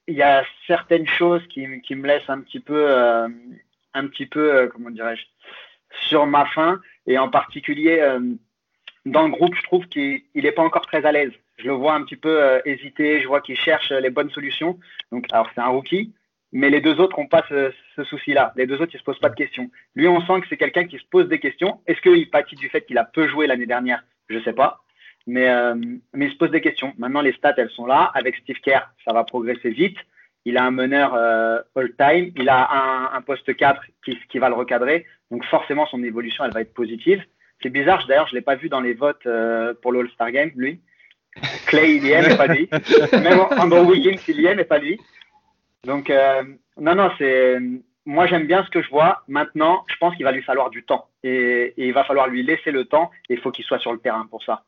[0.06, 3.28] Il y a certaines choses qui, me laissent un petit peu, euh,
[3.94, 5.24] un petit peu, euh, comment dirais-je,
[6.08, 6.80] sur ma faim.
[7.06, 8.06] Et en particulier,
[9.06, 11.32] dans le groupe, je trouve qu'il n'est pas encore très à l'aise.
[11.58, 14.78] Je le vois un petit peu hésiter, je vois qu'il cherche les bonnes solutions.
[15.12, 16.12] Donc, alors c'est un rookie,
[16.52, 17.72] mais les deux autres n'ont pas ce,
[18.04, 18.52] souci-là.
[18.56, 19.70] Les deux autres, ils se posent pas de questions.
[19.94, 21.80] Lui, on sent que c'est quelqu'un qui se pose des questions.
[21.86, 24.02] Est-ce qu'il pâtit du fait qu'il a peu joué l'année dernière?
[24.28, 24.82] Je sais pas.
[25.26, 25.74] mais, euh,
[26.14, 26.94] mais il se pose des questions.
[26.96, 28.10] Maintenant, les stats, elles sont là.
[28.14, 29.98] Avec Steve Kerr, ça va progresser vite.
[30.46, 32.32] Il a un meneur euh, all-time.
[32.36, 35.04] Il a un, poste 4 qui, qui, va le recadrer.
[35.30, 37.22] Donc, forcément, son évolution, elle va être positive.
[37.62, 38.06] C'est bizarre.
[38.06, 40.80] D'ailleurs, je ne l'ai pas vu dans les votes euh, pour le All-Star Game, lui.
[41.66, 42.68] Clay, il y est, mais pas lui.
[43.12, 44.98] Même Andrew Wiggins, il y est, mais pas lui.
[45.85, 46.42] Donc, euh,
[46.81, 47.59] non, non, c'est.
[48.07, 49.22] Moi, j'aime bien ce que je vois.
[49.29, 51.09] Maintenant, je pense qu'il va lui falloir du temps.
[51.22, 53.11] Et, et, il va falloir lui laisser le temps.
[53.29, 54.64] Et il faut qu'il soit sur le terrain pour ça.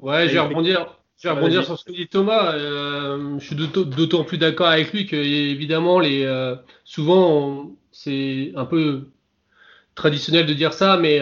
[0.00, 0.98] Ouais, je vais rebondir.
[1.18, 2.54] Je vais rebondir sur ce que dit Thomas.
[2.54, 8.64] Euh, je suis d'autant plus d'accord avec lui que, évidemment, les, euh, souvent, c'est un
[8.64, 9.08] peu
[9.94, 11.20] traditionnel de dire ça, mais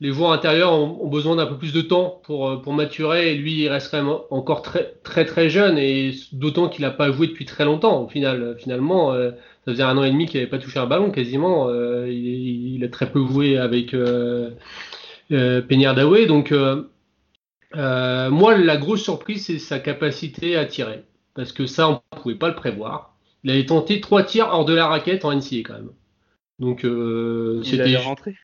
[0.00, 3.32] les joueurs intérieurs ont, ont besoin d'un peu plus de temps pour, euh, pour maturer.
[3.32, 6.90] Et lui, il reste quand même encore très, très, très jeune, et d'autant qu'il n'a
[6.90, 8.04] pas joué depuis très longtemps.
[8.04, 9.30] Au final, finalement, euh,
[9.64, 11.68] ça faisait un an et demi qu'il n'avait pas touché un ballon quasiment.
[11.68, 14.50] Euh, il, il, a très peu joué avec euh,
[15.30, 16.26] Peñardaoué.
[16.26, 16.52] Donc,
[17.76, 21.04] euh, moi, la grosse surprise, c'est sa capacité à tirer.
[21.34, 23.14] Parce que ça, on ne pouvait pas le prévoir.
[23.44, 25.92] Il avait tenté trois tirs hors de la raquette en NCA quand même.
[26.58, 27.96] Donc, euh, c'était.
[27.96, 28.34] rentré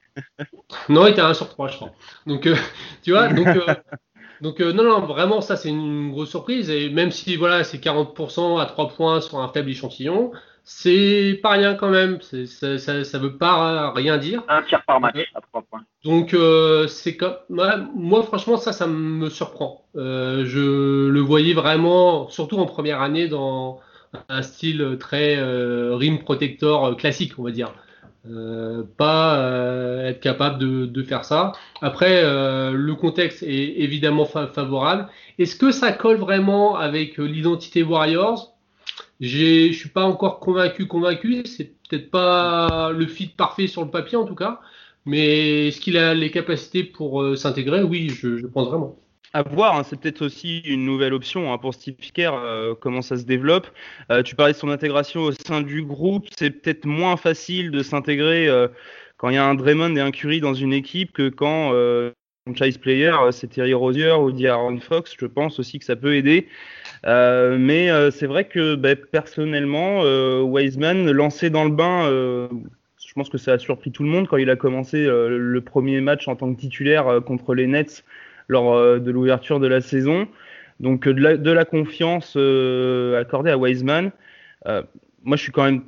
[0.88, 1.90] Non, il était à 1 sur 3, je crois.
[2.26, 2.56] Donc, euh,
[3.02, 3.74] tu vois, donc, euh,
[4.40, 6.70] donc non, non, vraiment, ça, c'est une grosse surprise.
[6.70, 10.32] Et même si, voilà, c'est 40% à 3 points sur un faible échantillon,
[10.68, 12.18] c'est pas rien quand même.
[12.20, 14.42] Ça, ça, ça, veut pas rien dire.
[14.48, 15.84] Un tir par match à 3 points.
[16.04, 19.86] Donc euh, c'est comme moi, moi, franchement ça ça me surprend.
[19.96, 23.80] Euh, je le voyais vraiment, surtout en première année, dans
[24.28, 27.72] un style très euh, rim protector classique, on va dire.
[28.30, 31.52] Euh, pas euh, être capable de, de, faire ça.
[31.80, 35.08] Après, euh, le contexte est évidemment fa favorable.
[35.38, 38.56] Est-ce que ça colle vraiment avec l'identité Warriors?
[39.20, 41.44] Je suis pas encore convaincu, convaincu.
[41.46, 44.60] C'est peut-être pas le fit parfait sur le papier en tout cas,
[45.04, 47.82] mais est-ce qu'il a les capacités pour euh, s'intégrer?
[47.82, 48.96] Oui, je, je, pense vraiment.
[49.36, 53.02] À voir, hein, c'est peut-être aussi une nouvelle option hein, pour Steve Kerr, euh, comment
[53.02, 53.66] ça se développe.
[54.10, 57.82] Euh, tu parlais de son intégration au sein du groupe, c'est peut-être moins facile de
[57.82, 58.68] s'intégrer euh,
[59.18, 61.74] quand il y a un Draymond et un Curry dans une équipe que quand
[62.46, 65.14] franchise player, c'est Terry Rozier ou D'Aaron Fox.
[65.20, 66.48] Je pense aussi que ça peut aider.
[67.04, 70.00] Mais c'est vrai que bah, personnellement,
[70.44, 74.38] Wiseman lancé dans le bain, je pense que ça a surpris tout le monde quand
[74.38, 78.02] il a commencé le premier match en tant que titulaire contre les Nets
[78.48, 80.28] lors de l'ouverture de la saison.
[80.80, 82.36] Donc de la, de la confiance
[83.18, 84.12] accordée à Wiseman.
[84.64, 85.82] moi, je suis quand même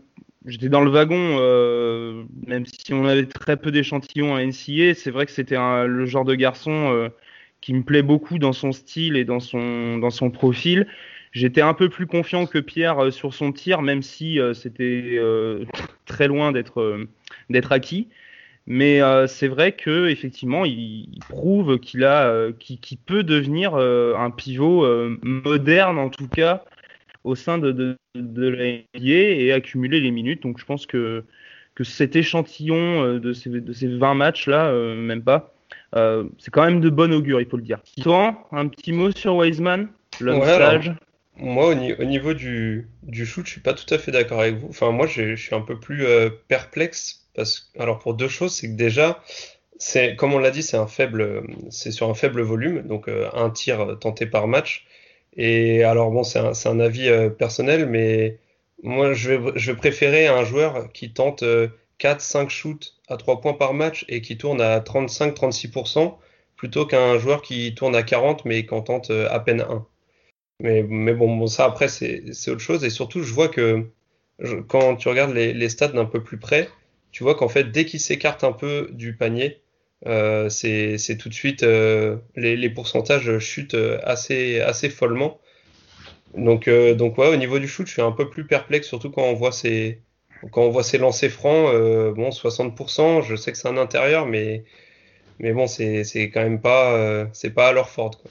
[0.47, 4.94] j'étais dans le wagon, euh, même si on avait très peu d'échantillons à NCA.
[4.94, 7.09] C'est vrai que c'était le genre de garçon euh,
[7.61, 10.87] qui me plaît beaucoup dans son style et dans son, dans son profil.
[11.33, 15.16] J'étais un peu plus confiant que Pierre euh, sur son tir, même si euh, c'était
[15.18, 15.64] euh,
[16.07, 17.07] très loin d'être
[17.51, 18.09] d'être acquis.
[18.70, 24.31] Mais c'est vrai que effectivement, il, il prouve qu'il a, qu'il qu peut devenir un
[24.31, 24.87] pivot
[25.22, 26.64] moderne en tout cas
[27.24, 30.42] au sein de, de, de la NBA et accumuler les minutes.
[30.42, 31.24] Donc je pense que,
[31.74, 35.54] que cet échantillon de ces, de ces 20 matchs-là, euh, même pas,
[35.94, 37.81] euh, c'est quand même de bon augure, il faut le dire.
[38.02, 39.88] Toi, un petit mot sur Wiseman
[40.20, 40.92] L'homme ouais, sage?
[41.37, 44.57] moi, au, au, niveau du, du shoot, je suis pas tout à fait d'accord avec
[44.57, 44.68] vous.
[44.68, 47.27] Enfin, moi, je suis un peu plus euh, perplexe
[47.79, 49.22] alors pour deux choses, c'est que déjà,
[49.79, 50.87] c'est comme on l'a dit, c'est un
[51.70, 54.87] sur un faible volume, donc euh, un tir tenté par match.
[55.38, 58.38] Et alors bon, c'est un, un, avis euh, personnel, mais
[58.83, 61.68] moi je vais, préférer un joueur qui tente euh,
[62.01, 66.16] 4-5 shoots à 3 points par match et qui tourne à 35-36%
[66.57, 69.87] plutôt qu'un joueur qui tourne à 40 mais qui en tente euh, à peine 1.
[70.61, 72.85] Mais, bon, ça après c'est autre chose.
[72.85, 73.87] Et surtout, je vois que
[74.68, 76.68] quand tu regardes les stats d'un peu plus près,
[77.12, 79.61] tu vois qu'en fait, dès qu'il s'écarte un peu du panier,
[80.07, 85.40] euh, c'est tout de suite euh, les, les, pourcentages chutent assez, assez follement.
[86.37, 89.11] Donc, euh, donc ouais, au niveau du shoot, je suis un peu plus perplexe, surtout
[89.11, 90.03] quand on voit ses,
[90.53, 91.73] quand on voit ses lancers francs.
[91.73, 94.64] Euh, bon, 60%, je sais que c'est un intérieur, mais,
[95.38, 98.11] mais bon, c'est quand même pas, euh, c'est pas à leur Ford.
[98.11, 98.31] Quoi.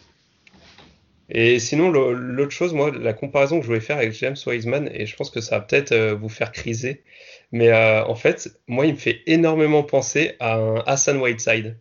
[1.30, 5.06] Et sinon, l'autre chose, moi, la comparaison que je voulais faire avec James Wiseman, et
[5.06, 7.04] je pense que ça va peut-être euh, vous faire criser,
[7.52, 11.78] mais euh, en fait, moi, il me fait énormément penser à un Hassan Whiteside.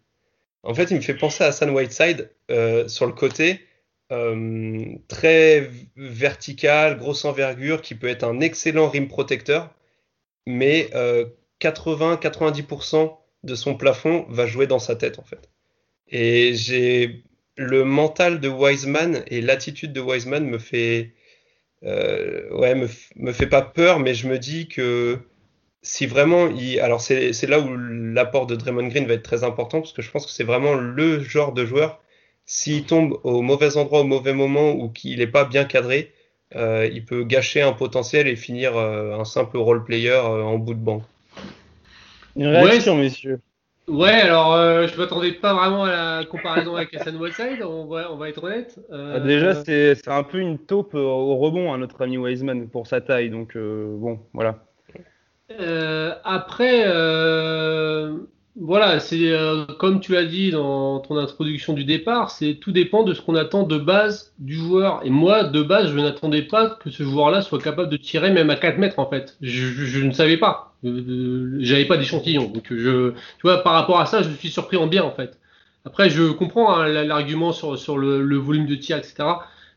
[0.64, 3.60] En fait, il me fait penser à Hassan Whiteside euh, sur le côté
[5.08, 9.74] très vertical, grosse envergure, qui peut être un excellent rim protecteur,
[10.46, 10.88] mais
[11.60, 15.50] 80-90% de son plafond va jouer dans sa tête, en fait.
[16.06, 17.24] Et j'ai
[17.56, 21.12] le mental de Wiseman et l'attitude de Wiseman me fait
[21.84, 25.18] euh, ouais me, me fait pas peur mais je me dis que
[25.82, 29.80] si vraiment il alors c'est là où l'apport de Draymond Green va être très important
[29.80, 32.00] parce que je pense que c'est vraiment le genre de joueur
[32.46, 36.12] s'il tombe au mauvais endroit au mauvais moment ou qu'il n'est pas bien cadré,
[36.54, 40.56] euh, il peut gâcher un potentiel et finir euh, un simple role player euh, en
[40.56, 41.02] bout de banc.
[42.36, 43.40] Une réaction, messieurs.
[43.88, 48.12] Ouais, alors euh, je m'attendais pas vraiment à la comparaison avec Hassan Whiteside, on va,
[48.12, 48.80] on va être honnête.
[48.90, 52.18] Euh, Ah, Déjà, c'est c'est un peu une taupe euh, au rebond, hein, notre ami
[52.18, 53.30] Wiseman, pour sa taille.
[53.30, 54.64] Donc, euh, bon, voilà.
[55.52, 58.18] Euh, après, euh,
[58.58, 63.02] voilà, c'est euh, comme tu l'as dit dans ton introduction du départ, c'est tout dépend
[63.02, 65.00] de ce qu'on attend de base du joueur.
[65.04, 68.48] Et moi, de base, je n'attendais pas que ce joueur-là soit capable de tirer même
[68.48, 69.36] à 4 mètres en fait.
[69.42, 70.74] Je, ne savais pas.
[70.84, 72.48] Euh, J'avais pas d'échantillon.
[72.48, 75.38] Donc je, tu vois, par rapport à ça, je suis surpris en bien en fait.
[75.84, 79.24] Après, je comprends hein, la- l'argument sur, sur le volume de tir, etc.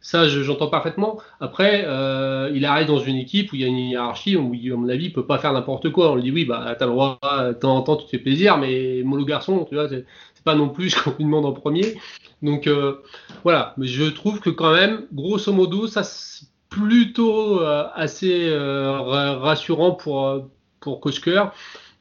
[0.01, 1.19] Ça, je- j'entends parfaitement.
[1.41, 4.77] Après, euh, il arrive dans une équipe où il y a une hiérarchie, où, à
[4.77, 6.11] mon avis, il peut pas faire n'importe quoi.
[6.11, 8.17] On lui dit, oui, bah, t'as le droit, de temps en temps, tu te fais
[8.19, 10.05] plaisir, mais mollo garçon, tu vois, c'est
[10.45, 11.95] pas non plus ce qu'on lui demande en premier.
[12.41, 12.95] Donc, euh,
[13.43, 13.73] voilà.
[13.77, 19.35] Mais je trouve que quand même, grosso modo, ça, c'est plutôt euh, assez euh, ra-
[19.37, 20.39] rassurant pour, euh,
[20.79, 21.43] pour Kosker.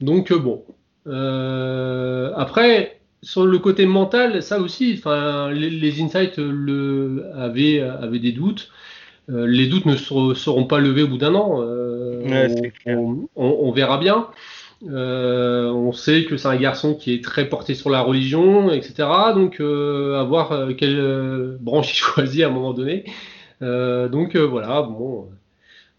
[0.01, 0.65] Donc, euh, bon.
[1.07, 7.81] Euh, après, sur le côté mental, ça aussi, enfin, les, les insights euh, le, avaient,
[7.81, 8.71] avaient des doutes.
[9.31, 11.61] Euh, les doutes ne ser- seront pas levés au bout d'un an.
[11.63, 14.29] Euh, Ouais, on, on- on verra bien.
[14.89, 19.33] Euh, on sait que c'est un garçon qui est très porté sur la religion, etc.
[19.35, 23.05] Donc, euh, à voir euh, quelle euh, branche il choisit à un moment donné.
[23.63, 25.29] Euh, donc, euh, voilà, bon.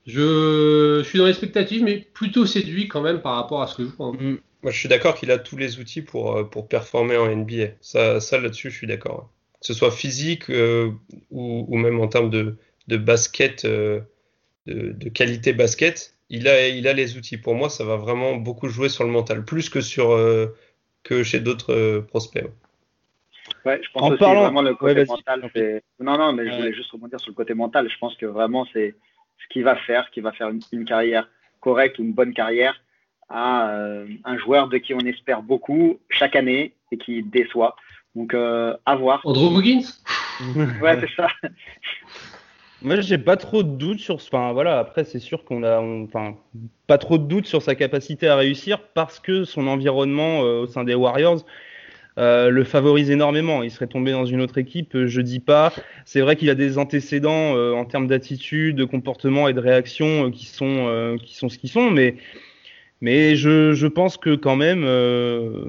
[0.06, 3.84] Je, je suis dans l'expectative, mais plutôt séduit quand même par rapport à ce que
[3.86, 4.08] je vois.
[4.08, 4.18] hein.
[4.20, 4.38] Mm.
[4.64, 7.68] Moi, je suis d'accord qu'il a tous les outils pour, euh, pour performer en NBA.
[7.82, 9.30] Ça, ça là-dessus, je suis d'accord.
[9.62, 10.92] Que ce soit physique euh,
[11.32, 14.02] ou, ou même en termes de, de basket, euh,
[14.68, 17.38] de, de qualité basket, il a, il a les outils.
[17.38, 20.48] Pour moi, ça va vraiment beaucoup jouer sur le mental, plus que, sur, euh,
[21.04, 22.46] que chez d'autres euh, prospects.
[23.66, 25.52] Ouais, je pense En aussi parlant- vraiment le Ouais, côté vas-y, mental.
[26.00, 26.58] Non, non, mais je Ouais.
[26.58, 27.90] voulais juste rebondir sur le côté mental.
[27.90, 28.96] Je pense que vraiment, c'est
[29.42, 31.30] ce qui va faire, qui va faire une, une carrière
[31.62, 32.80] correcte ou une bonne carrière
[33.30, 37.76] à euh, un joueur de qui on espère beaucoup chaque année et qui déçoit.
[38.16, 39.22] Donc, euh, à voir.
[39.24, 39.86] Andrew Wiggins?
[40.82, 41.28] Ouais, c'est ça.
[42.82, 44.16] Moi, j'ai pas trop de doutes sur.
[44.16, 44.80] Enfin, voilà.
[44.80, 46.36] Après, c'est sûr qu'on a, on- enfin,
[46.88, 50.68] pas trop de doutes sur sa capacité à réussir parce que son environnement euh, au
[50.68, 51.46] sein des Warriors
[52.18, 53.64] euh, le favorise énormément.
[53.64, 55.72] Il serait tombé dans une autre équipe, je dis pas.
[56.06, 60.28] C'est vrai qu'il a des antécédents euh, en termes d'attitude, de comportement et de réaction
[60.28, 62.16] euh, qui sont euh, qui sont ce qu'ils sont, mais
[63.02, 65.66] mais je, pense que quand même euh,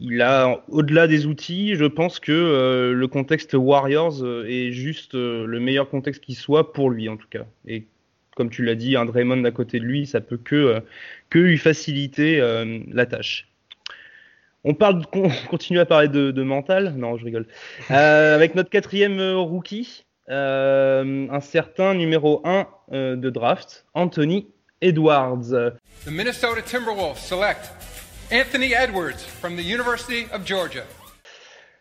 [0.00, 5.14] il a au-delà des outils, je pense que euh, le contexte Warriors euh, est juste
[5.14, 7.46] le meilleur contexte qui soit pour lui en tout cas.
[7.66, 7.86] Et
[8.36, 10.80] comme tu l'as dit, un Draymond à côté de lui, ça peut que
[11.28, 12.40] que lui faciliter
[12.90, 13.48] la tâche.
[14.64, 16.94] On parle, on continue à parler de, mental.
[16.96, 17.46] Non, je rigole.
[17.90, 24.48] Avec notre quatrième rookie, un certain numéro 1 euh, de draft, Anthony
[24.82, 25.50] Edwards.
[26.04, 27.70] The Minnesota Timberwolves select
[28.30, 30.82] Anthony Edwards from the University of Georgia.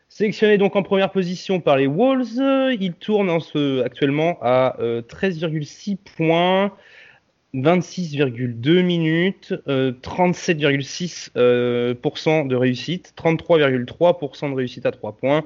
[0.10, 4.76] Sélectionné donc en première position par les Wolves, euh, il tourne en ce, actuellement à
[4.80, 6.72] euh, 13,6 points,
[7.54, 15.44] 26,2 minutes, euh, 37,6% euh, pourcent de réussite, 33,3% de réussite à 3 points,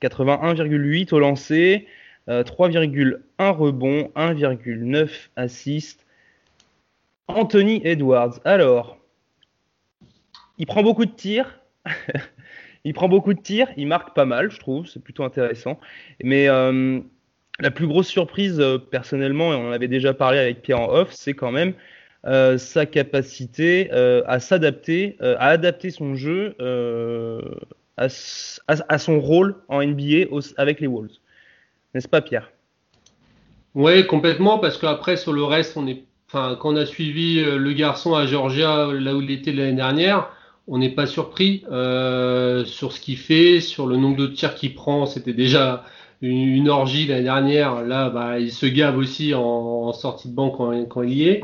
[0.00, 1.86] 81,8 au lancer,
[2.28, 6.03] euh, 3,1 rebonds, 1,9 assist.
[7.28, 8.40] Anthony Edwards.
[8.44, 8.98] Alors,
[10.58, 11.60] il prend beaucoup de tirs.
[12.84, 15.80] il prend beaucoup de tirs, il marque pas mal, je trouve, c'est plutôt intéressant.
[16.22, 17.00] Mais euh,
[17.60, 20.88] la plus grosse surprise, euh, personnellement, et on en avait déjà parlé avec Pierre en
[20.92, 21.74] off, c'est quand même
[22.26, 26.56] euh, sa capacité à s'adapter, à adapter son jeu
[27.96, 31.18] à, son rôle en NBA avec les Wolves.
[31.94, 32.50] N'est-ce pas, Pierre?
[33.74, 36.04] Ouais, complètement, parce qu'après, sur le reste, on est,
[36.34, 40.30] quand on a suivi euh, le garçon à Georgia, là où il était l'année dernière,
[40.66, 44.74] on n'est pas surpris euh, sur ce qu'il fait, sur le nombre de tirs qu'il
[44.74, 45.06] prend.
[45.06, 45.84] C'était déjà
[46.22, 47.82] une, orgie l'année dernière.
[47.82, 51.42] Là, bah, il se gave aussi en, sortie de banc quand, il y est.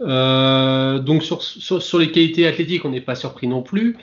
[0.00, 3.96] Euh, donc sur, les qualités athlétiques, on n'est pas surpris non plus.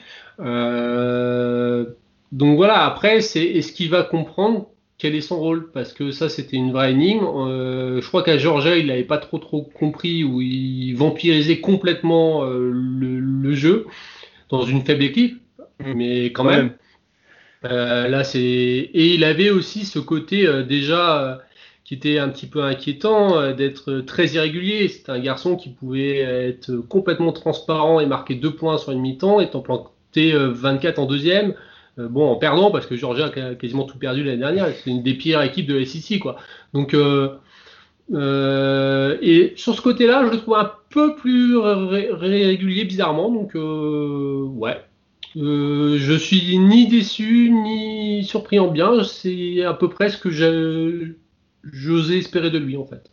[2.32, 4.68] Donc voilà, après, c'est est-ce qu'il va comprendre?
[4.98, 5.70] Quel est son rôle?
[5.72, 7.24] Parce que ça, c'était une vraie énigme.
[7.24, 12.44] Euh, je crois qu'à Georgia, il n'avait pas trop trop compris ou il vampirisait complètement
[12.44, 13.86] euh, le, le jeu
[14.48, 15.40] dans une faible équipe,
[15.84, 16.72] mais quand même.
[17.64, 21.40] Euh, là, c'est et il avait aussi ce côté déjà
[21.84, 24.88] qui était un petit peu inquiétant d'être très irrégulier.
[24.88, 29.40] C'était un garçon qui pouvait être complètement transparent et marquer deux points sur une mi-temps,
[29.40, 31.54] étant planté euh, 24 en deuxième.
[31.98, 34.68] Euh, bon, en perdant, parce que Georgia a quasiment tout perdu l'année dernière.
[34.68, 36.36] C'est une des pires équipes de la SEC, quoi.
[36.74, 37.36] Donc, euh,
[38.12, 43.30] euh, et sur ce côté-là, je le trouve un peu plus régulier, bizarrement.
[43.30, 44.80] Donc, ouais.
[45.34, 49.02] je suis ni déçu, ni surpris en bien.
[49.04, 50.30] C'est à peu près ce que
[51.64, 53.10] j'osais espérer de lui, en fait.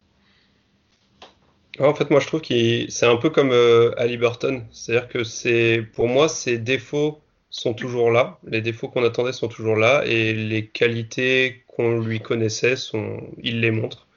[1.80, 4.64] En fait, moi, je trouve que c'est un peu comme euh, Ali Burton.
[4.72, 7.20] C'est-à-dire que c'est, pour moi, ses défauts
[7.54, 8.39] sont toujours là.
[8.45, 10.04] Les défauts qu'on attendait sont toujours là.
[10.06, 14.08] Et les qualités qu'on lui connaissait, sont, il les montre.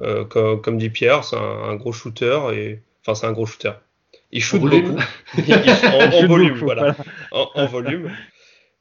[0.00, 2.38] Euh, comme, dit Pierre, c'est un, gros shooter.
[2.52, 3.72] Et, enfin, c'est un gros shooter.
[4.32, 4.98] Il shoot beaucoup.
[5.38, 6.96] en, volume, voilà.
[7.30, 8.10] En, volume.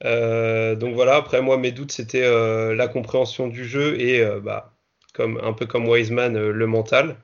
[0.06, 4.42] Euh, donc voilà, après moi mes doutes c'était euh, la compréhension du jeu et euh,
[4.42, 4.74] bah,
[5.14, 7.16] comme, un peu comme Wiseman le mental.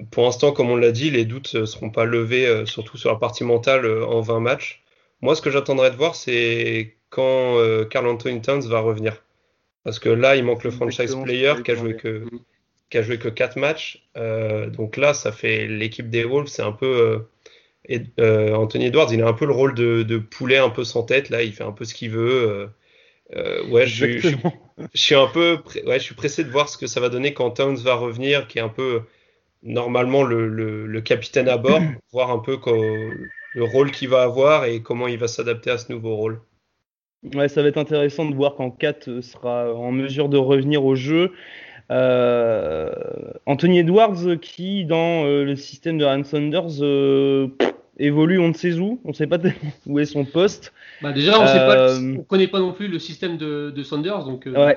[0.00, 2.96] Euh, pour l'instant, comme on l'a dit, les doutes ne seront pas levés, euh, surtout
[2.96, 4.82] sur la partie mentale, euh, en 20 matchs.
[5.20, 7.58] Moi, ce que j'attendrai de voir, c'est quand
[7.90, 9.22] Carl Anthony Towns va revenir.
[9.84, 12.24] Parce que là, il manque le franchise player qui a joué que,
[12.88, 14.06] qui a joué que 4 matchs.
[14.72, 17.26] donc là, ça fait l'équipe des Wolves, c'est un peu.
[18.18, 21.28] Anthony Edwards, il a un peu le rôle de, poulet un peu sans tête.
[21.30, 22.70] Là, il fait un peu ce qu'il veut.
[23.68, 24.36] ouais, je, je,
[24.94, 27.34] je suis un peu, ouais, je suis pressé de voir ce que ça va donner
[27.34, 29.02] quand Towns va revenir, qui est un peu
[29.62, 31.80] normalement le, le, capitaine à bord,
[32.12, 32.58] voir un peu
[33.54, 36.40] le rôle qu'il va avoir et comment il va s'adapter à ce nouveau rôle.
[37.34, 40.94] Ouais, ça va être intéressant de voir quand Kat sera en mesure de revenir au
[40.94, 41.32] jeu.
[41.90, 42.92] Euh,
[43.46, 47.48] Anthony Edwards, qui dans euh, le système de Ryan Saunders euh,
[47.98, 49.38] évolue, on ne sait où, on ne sait pas
[49.86, 50.72] où est son poste.
[51.02, 54.74] Bah déjà, on ne connaît pas non plus le système de, de Saunders, donc euh,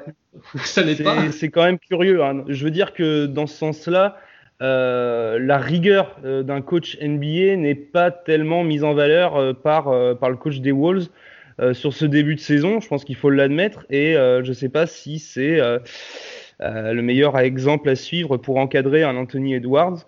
[0.64, 1.32] ça n'est pas.
[1.32, 2.24] C'est quand même curieux.
[2.24, 2.44] Hein.
[2.48, 4.18] Je veux dire que dans ce sens-là,
[4.62, 10.36] euh, la rigueur d'un coach NBA n'est pas tellement mise en valeur par, par le
[10.38, 11.08] coach des Wolves
[11.74, 12.80] sur ce début de saison.
[12.80, 15.60] Je pense qu'il faut l'admettre et je ne sais pas si c'est
[16.60, 20.06] le meilleur exemple à suivre pour encadrer un Anthony Edwards.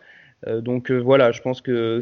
[0.47, 1.99] donc voilà, je pense que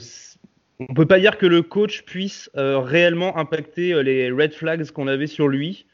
[0.90, 4.90] on peut pas dire que le coach puisse euh, réellement impacter euh, les red flags
[4.92, 5.86] qu'on avait sur lui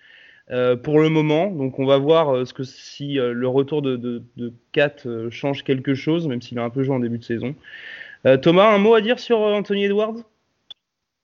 [0.52, 1.47] euh, pour le moment.
[1.52, 4.95] Donc on va voir ce que si le retour de, de, Kat
[5.30, 7.56] change quelque chose, même s'il a un peu joué en début de saison.
[8.41, 10.18] Thomas, un mot à dire sur Anthony Edwards?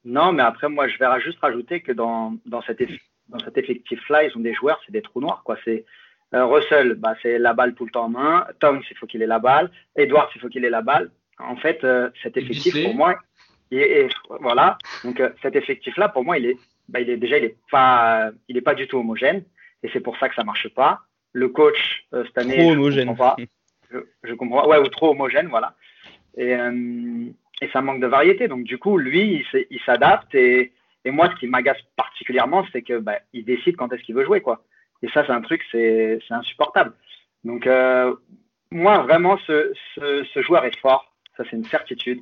[0.05, 2.82] Non, mais après moi je vais juste rajouter que dans, dans, cet,
[3.30, 5.41] dans cet effectif-là, ils ont des joueurs, c'est des trous noirs.
[5.43, 5.57] quoi.
[5.65, 5.86] C'est
[6.32, 8.45] Russell, bah, c'est la balle tout le temps en main.
[8.59, 9.71] Tom, il faut qu'il ait la balle.
[9.95, 11.11] Edwards, il faut qu'il ait la balle.
[11.39, 11.86] En fait,
[12.23, 13.15] cet effectif, pour moi,
[13.71, 14.07] et,
[14.41, 14.78] voilà.
[15.03, 16.57] Donc euh, cet effectif-là, pour moi, il est,
[16.89, 19.43] bah, il est déjà, il est pas, il est pas du tout homogène,
[19.83, 21.01] et c'est pour ça que ça marche pas.
[21.33, 23.03] Le coach euh, cette année, trop homogène.
[23.03, 23.43] Je comprends pas.
[24.23, 25.75] Je, comprends, ouais, ou trop homogène, voilà.
[26.38, 27.25] Et, euh,
[27.61, 28.47] et ça manque de variété.
[28.47, 30.33] Donc du coup, lui, il s'adapte.
[30.36, 30.73] Et,
[31.03, 34.25] et moi, ce qui m'agace particulièrement, c'est que bah, il décide quand est-ce qu'il veut
[34.25, 34.63] jouer, quoi.
[35.03, 36.93] Et ça, c'est un truc, c'est insupportable.
[37.43, 37.67] Donc
[38.71, 41.13] moi, vraiment, ce, ce, ce joueur est fort.
[41.38, 42.21] Ça, c'est une certitude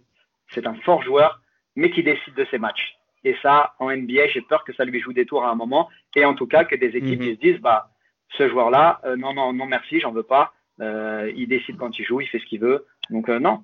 [0.54, 1.42] c'est un fort joueur,
[1.76, 2.96] mais qui décide de ses matchs.
[3.24, 5.90] Et ça, en NBA, j'ai peur que ça lui joue des tours à un moment.
[6.16, 7.36] Et en tout cas, que des équipes mhm.
[7.36, 7.94] se disent, bah,
[8.38, 10.54] ce joueur-là, euh, non, non, non, merci, j'en veux pas.
[10.82, 12.86] Euh, il décide quand il joue, il fait ce qu'il veut.
[13.10, 13.64] Donc, euh, non.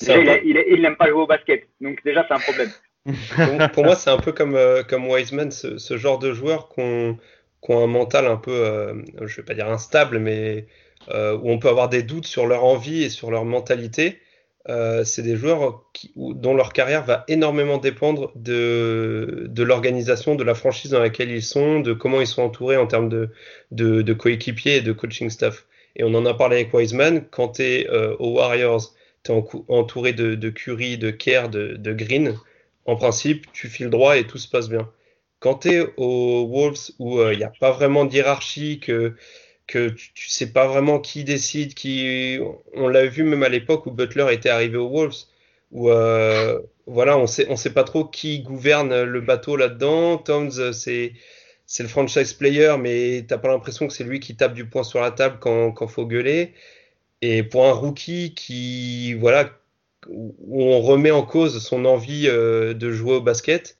[0.00, 1.68] il n'aime pas jouer au basket.
[1.80, 2.70] Donc, déjà, c'est un problème.
[3.72, 7.18] pour moi, c'est un peu comme, comme Wiseman, ce, genre de joueurs qui ont,
[7.68, 10.66] un mental un peu, je vais pas dire instable, mais
[11.08, 14.20] où on peut avoir des doutes sur leur envie et sur leur mentalité.
[14.68, 20.54] Euh, c'est des joueurs dont leur carrière va énormément dépendre de, de l'organisation, de la
[20.54, 23.30] franchise dans laquelle ils sont, de comment ils sont entourés en termes de,
[23.70, 25.66] de, coéquipiers et de coaching staff.
[25.96, 28.94] Et on en a parlé avec Wiseman, quand tu es euh, aux Warriors,
[29.24, 32.36] tu es entouré de, de, Curry, de Kerr, de, de Green,
[32.84, 34.90] en principe, tu files droit et tout se passe bien.
[35.40, 39.14] Quand tu es aux Wolves, où il euh, n'y a pas vraiment de hiérarchie, que
[39.70, 42.38] que tu, tu, sais pas vraiment qui décide, qui.
[42.74, 45.26] On l'a vu même à l'époque où Butler était arrivé aux Wolves,
[45.72, 50.18] où euh, voilà, on sait, on sait pas trop qui gouverne le bateau là-dedans.
[50.18, 51.14] Toms, c'est
[51.66, 54.82] c'est le franchise player, mais t'as pas l'impression que c'est lui qui tape du poing
[54.82, 56.54] sur la table quand quand faut gueuler.
[57.22, 59.50] Et pour un rookie qui voilà
[60.08, 63.78] où on remet en cause son envie euh, de jouer au basket,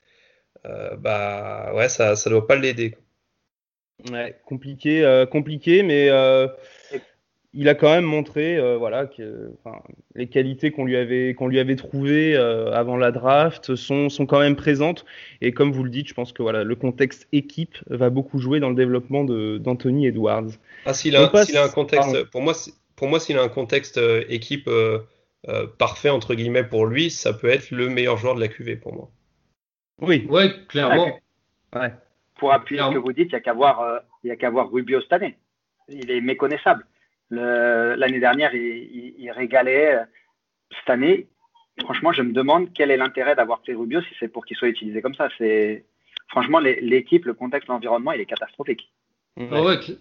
[0.66, 2.96] euh, bah ouais, ça ça doit pas l'aider.
[4.10, 6.46] Ouais, compliqué, euh, compliqué, mais euh,
[7.52, 9.52] il a quand même montré, euh, voilà, que
[10.14, 14.40] les qualités qu'on lui avait qu'on lui avait trouvées avant la draft sont, sont quand
[14.40, 15.04] même présentes.
[15.40, 18.60] Et comme vous le dites, je pense que voilà, le contexte équipe va beaucoup jouer
[18.60, 20.50] dans le développement d'Anthony Edwards.
[20.86, 22.54] Ah, s'il a, a, un contexte, pour moi,
[22.96, 24.70] pour moi, s'il a un contexte équipe
[25.78, 28.94] parfait entre guillemets pour lui, ça peut être le meilleur joueur de la QV pour
[28.94, 29.10] moi.
[30.00, 31.18] Oui, ouais, clairement.
[31.74, 31.92] Ouais.
[32.40, 34.70] Pour appuyer ce que vous dites, il n'y a qu'à voir, euh, il qu'à voir
[34.72, 35.36] Rubio cette année.
[35.88, 36.86] Il est méconnaissable.
[37.28, 39.98] Le- L'année dernière, il, il- il régalait.
[40.78, 41.28] Cette année,
[41.84, 44.68] franchement, je me demande quel est l'intérêt d'avoir pris Rubio si c'est pour qu'il soit
[44.68, 45.28] utilisé comme ça.
[45.38, 45.84] C'est
[46.28, 48.90] franchement l'équipe, le contexte, l'environnement, il est catastrophique.
[49.38, 49.98] Ah ouais, cl-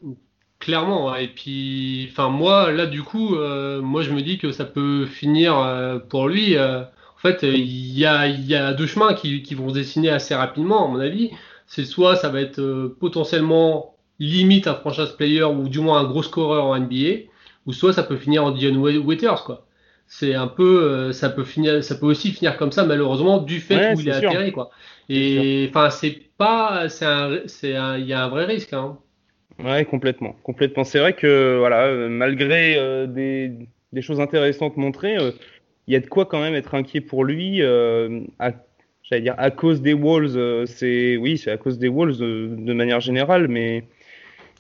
[0.60, 1.12] clairement.
[1.12, 1.26] ouais.
[1.26, 5.06] Et puis, enfin, moi, là, du coup, euh, moi, je me dis que ça peut
[5.06, 6.56] finir euh, pour lui.
[6.58, 9.70] euh, en fait, euh, il y a, il y a deux chemins qui, qui vont
[9.70, 11.32] se dessiner assez rapidement, à mon avis.
[11.70, 16.06] C'est soit ça va être euh, potentiellement limite un franchise player ou du moins un
[16.10, 17.32] gros scoreur en NBA,
[17.68, 19.68] ou soit ça peut finir en Dion Wa- Waiters, quoi.
[20.08, 23.62] C'est un peu, euh, ça peut finir, ça peut aussi finir comme ça, malheureusement, du
[23.62, 24.14] fait Ouais, où il est sûr.
[24.14, 24.72] atterri, quoi.
[25.10, 29.00] Et enfin, c'est pas, c'est un, c'est un, il y a un vrai risque, hein.
[29.60, 30.34] Ouais, complètement.
[30.44, 30.84] Complètement.
[30.86, 33.52] C'est vrai que voilà, euh, malgré euh, des,
[33.92, 35.18] des choses intéressantes montrées,
[35.88, 37.62] il y a de quoi quand même être inquiet pour lui.
[37.64, 38.52] à,
[39.10, 40.38] j'allais dire à cause des Wolves.
[40.38, 43.84] euh, c'est oui, c'est à cause des Wolves euh, de manière générale, mais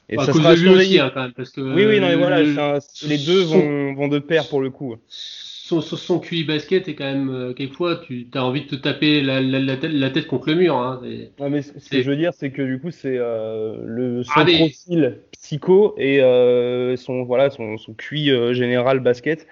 [0.10, 2.42] et à ça sera aussi, hein, quand même, parce que Oui, oui, non, mais voilà,
[2.42, 4.96] le- un- les deux son- vont, vont de pair pour le coup.
[5.08, 8.76] son, son, son QI basket est quand même, euh, quelquefois, tu as envie de te
[8.76, 10.76] taper la, la, la tête, la tête contre le mur.
[10.76, 11.00] Hein.
[11.06, 14.24] Et- Ouais, mais ce que je veux dire, c'est que du coup, c'est euh, le
[14.24, 19.46] son Ah, mais- profil psycho et euh, son voilà son, son QI euh, général basket.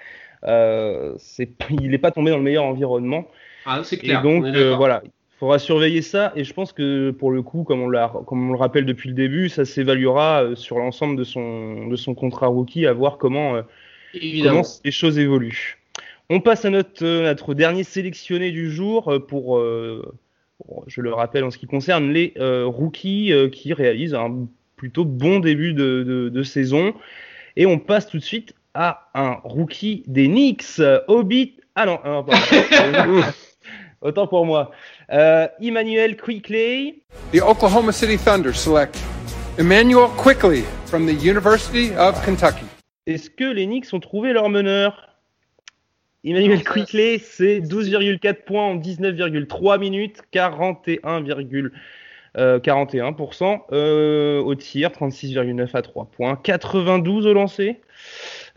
[0.43, 3.27] Euh, c'est il n'est pas tombé dans le meilleur environnement.
[3.68, 6.34] Ah, c'est Et donc, euh, voilà, il faudra surveiller ça.
[6.36, 9.09] Et je pense que pour le coup, comme on, l'a, comme on le rappelle depuis
[9.09, 13.18] le début, ça s'évaluera euh, sur l'ensemble de son, de son contrat rookie, à voir
[13.18, 13.61] comment, euh,
[14.13, 15.78] comment les choses évoluent.
[16.30, 19.59] On passe à notre, notre dernier sélectionné du jour pour,
[20.70, 24.47] euh, je le rappelle, en ce qui concerne les euh, rookies euh, qui réalisent un
[24.76, 26.93] plutôt bon début de, de, de saison.
[27.55, 31.55] Et on passe tout de suite à un rookie des Knicks, Hobbit.
[31.76, 32.26] Ah non, ah.
[34.01, 34.71] autant pour moi.
[35.11, 37.01] Euh, Emmanuel Quickley.
[37.33, 38.97] The Oklahoma City Thunder select
[39.57, 42.65] Emmanuel Quickly from the University of Kentucky.
[43.05, 45.03] Est-ce que les Knicks ont trouvé leur meneur?
[46.23, 51.71] Emmanuel Quickley, c'est 12,4 points en 19,3 minutes, 41,41%.
[52.37, 57.81] Euh, 41%, euh, au tir, 36,9 à 3 points, 92 au lancer,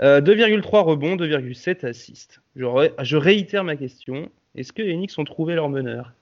[0.03, 2.43] euh, 2,3 rebonds, 2,7 assists.
[2.57, 4.29] Je, ré- je réitère ma question.
[4.55, 6.13] Est-ce que les Knicks ont trouvé leur meneur?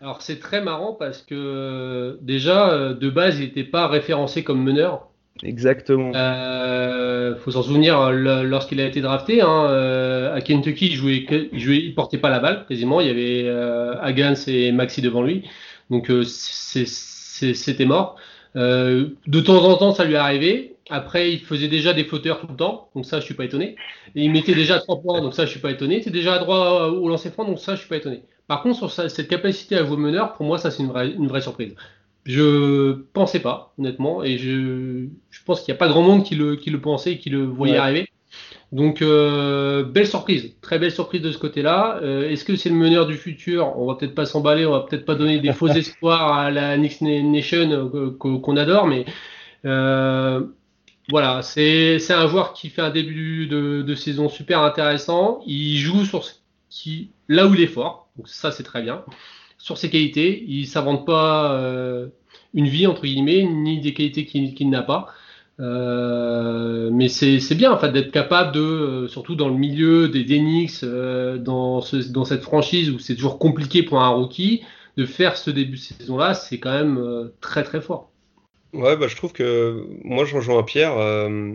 [0.00, 4.62] Alors, c'est très marrant parce que déjà, euh, de base, il n'était pas référencé comme
[4.62, 5.08] meneur.
[5.42, 6.12] Exactement.
[6.14, 11.26] Euh, faut s'en souvenir euh, lorsqu'il a été drafté hein, euh, à Kentucky, il jouait,
[11.52, 13.00] il jouait, il portait pas la balle quasiment.
[13.00, 15.48] Il y avait euh, Hagans et Maxi devant lui,
[15.90, 18.16] donc euh, c'était mort.
[18.56, 20.74] Euh, de temps en temps, ça lui arrivait.
[20.90, 23.76] Après, il faisait déjà des flotteurs tout le temps, donc ça, je suis pas étonné.
[24.14, 26.02] Et il mettait déjà à trois points, donc ça, je suis pas étonné.
[26.02, 28.22] C'est déjà à droit au lancer franc, donc ça, je suis pas étonné.
[28.46, 31.10] Par contre, sur sa- cette capacité à jouer meneur, pour moi, ça, c'est une vraie,
[31.10, 31.74] une vraie surprise.
[32.24, 36.34] Je pensais pas, honnêtement, et je, je pense qu'il n'y a pas grand monde qui
[36.34, 37.78] le, qui le pensait et qui le voyait Ouais.
[37.78, 38.08] arriver.
[38.72, 42.00] Donc, euh, belle surprise, très belle surprise de ce côté-là.
[42.02, 43.72] Euh, Est-ce que c'est le meneur du futur?
[43.78, 46.76] On va peut-être pas s'emballer, on va peut-être pas donner des faux espoirs à la
[46.76, 49.06] Knicks Nation euh, qu'on qu'on adore, mais
[49.64, 50.42] euh,
[51.10, 55.40] voilà, c'est un joueur qui fait un début de, saison super intéressant.
[55.46, 56.34] Il joue sur ce
[56.70, 59.04] qui, là où il est fort, donc ça c'est très bien.
[59.58, 62.08] Sur ses qualités, il s'invente pas euh,
[62.54, 65.08] une vie entre guillemets, ni des qualités qu'il n'a pas.
[65.60, 70.24] Euh, mais c'est bien en fait d'être capable de, euh, surtout dans le milieu des
[70.84, 74.62] euh, dans ce, dans cette franchise où c'est toujours compliqué pour un rookie,
[74.96, 78.10] de faire ce début de saison-là, c'est quand même très très fort.
[78.72, 80.96] Ouais, bah, je trouve que moi, je rejoins Pierre.
[80.98, 81.54] euh,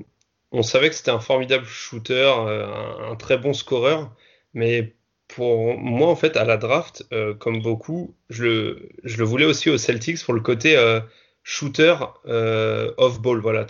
[0.51, 4.15] on savait que c'était un formidable shooter, euh, un, un très bon scoreur,
[4.53, 4.95] mais
[5.27, 9.45] pour moi, en fait, à la draft, euh, comme beaucoup, je le, je le voulais
[9.45, 10.99] aussi aux Celtics pour le côté euh,
[11.43, 11.95] shooter
[12.27, 13.39] euh, off-ball.
[13.39, 13.65] Voilà,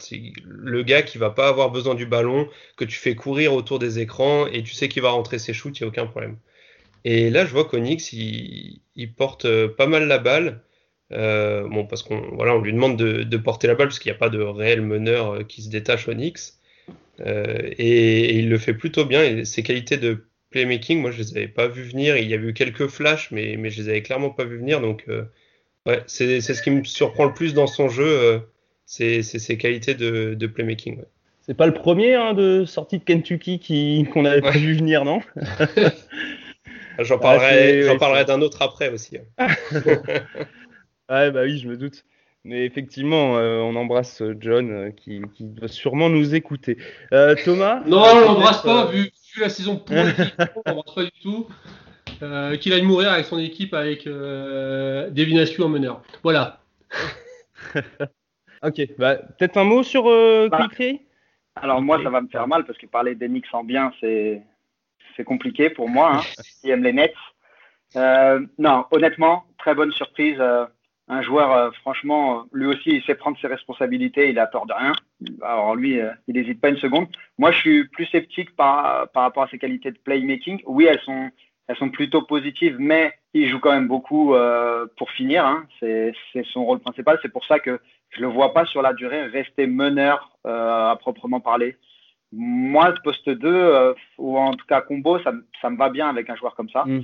[0.45, 3.99] le gars qui va pas avoir besoin du ballon, que tu fais courir autour des
[3.99, 6.37] écrans et tu sais qu'il va rentrer ses shoots, il n'y a aucun problème.
[7.05, 10.61] Et là, je vois qu'Onyx, il, il porte euh, pas mal la balle.
[11.13, 14.11] Euh, bon, parce qu'on voilà, on lui demande de, de porter la balle parce qu'il
[14.11, 16.39] n'y a pas de réel meneur euh, qui se détache au Knicks.
[17.21, 19.23] Euh, et, et il le fait plutôt bien.
[19.23, 22.17] Et ses qualités de playmaking, moi, je les avais pas vues venir.
[22.17, 24.81] Il y a eu quelques flashs, mais, mais je les avais clairement pas vues venir.
[24.81, 25.23] Donc, euh,
[25.85, 28.41] ouais, c'est c'est ce qui me surprend le plus dans son jeu,
[28.85, 30.97] c'est c'est ses qualités de, de playmaking.
[30.97, 31.05] ouais.
[31.45, 34.57] C'est pas le premier hein, de sortie de Kentucky qui qu'on avait pas Ouais.
[34.59, 35.19] vu venir, non?
[36.99, 39.17] J'en Ah, parlerai, j'en ouais, parlerai c'est- d'un autre après aussi.
[39.39, 39.47] hein.
[41.09, 42.05] Ouais, bah oui, je me doute.
[42.45, 46.77] Mais effectivement, euh, on embrasse euh, John euh, qui, qui doit sûrement nous écouter.
[47.13, 50.93] Euh, Thomas Non, on l'embrasse pas, euh, vu, vu la saison qu'il fait, on l'embrasse
[50.93, 51.47] pas du tout.
[52.21, 56.01] Euh, qu'il aille mourir avec son équipe avec euh, Devin Askew en meneur.
[56.21, 56.59] Voilà.
[58.63, 61.01] ok, bah, peut-être un mot sur euh, Bah, Quickly
[61.55, 64.41] Alors moi, ça va me faire mal parce que parler des Knicks en bien, c'est
[65.15, 66.21] c'est compliqué pour moi, hein,
[66.61, 67.13] qui aime les Nets.
[67.95, 70.41] Euh, non, honnêtement, très bonne surprise.
[71.13, 74.65] Un joueur, euh, franchement, euh, lui aussi, il sait prendre ses responsabilités, il a peur
[74.65, 74.93] de rien.
[75.41, 77.07] Alors lui, euh, il n'hésite pas une seconde.
[77.37, 80.61] Moi, je suis plus sceptique par, par rapport à ses qualités de playmaking.
[80.65, 81.29] Oui, elles sont,
[81.67, 85.45] elles sont plutôt positives, mais il joue quand même beaucoup euh, pour finir.
[85.45, 85.65] Hein.
[85.79, 87.17] C'est c'est son rôle principal.
[87.21, 87.79] C'est pour ça que
[88.11, 91.77] je le vois pas sur la durée rester meneur euh, à proprement parler.
[92.31, 96.09] Moi, poste 2, euh, ou en tout cas combo, ça, me- ça me va bien
[96.09, 96.83] avec un joueur comme ça.
[96.85, 97.01] Mm.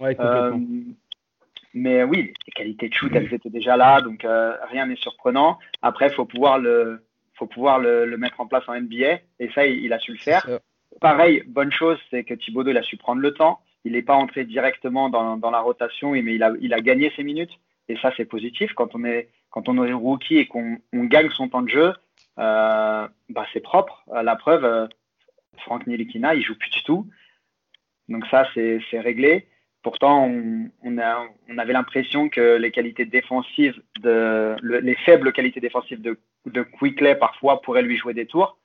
[0.00, 0.92] Ouais, Euh, complètement.
[1.74, 5.58] Mais oui, les qualités de shoot, elles étaient déjà là, donc euh, rien n'est surprenant.
[5.82, 7.04] Après, il faut pouvoir, le,
[7.34, 10.12] faut pouvoir le, le mettre en place en NBA, et ça, il, il a su
[10.12, 10.46] le faire.
[11.00, 13.60] Pareil, bonne chose, c'est que Thibodeau, il a su prendre le temps.
[13.84, 17.12] Il n'est pas entré directement dans, dans la rotation, mais il a, il a gagné
[17.16, 17.52] ses minutes.
[17.88, 18.72] Et ça, c'est positif.
[18.74, 21.92] Quand on est, quand on est rookie et qu'on on gagne son temps de jeu,
[22.38, 24.04] euh, bah, c'est propre.
[24.22, 24.86] La preuve, euh,
[25.58, 27.06] Franck Nilikina, il joue plus du tout.
[28.08, 29.46] Donc ça, c'est réglé.
[29.84, 35.32] Pourtant, on, on, a, on avait l'impression que les qualités défensives, de, le- les faibles
[35.32, 38.56] qualités défensives de, de Quickley parfois pourraient lui jouer des tours.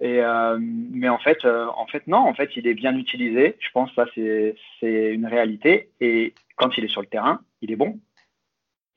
[0.00, 2.18] Et, euh, mais en fait, euh, en fait, non.
[2.18, 3.56] En fait, il est bien utilisé.
[3.60, 4.06] Je pense que ça,
[4.80, 5.90] c'est une réalité.
[6.00, 8.00] Et quand il est sur le terrain, il est bon.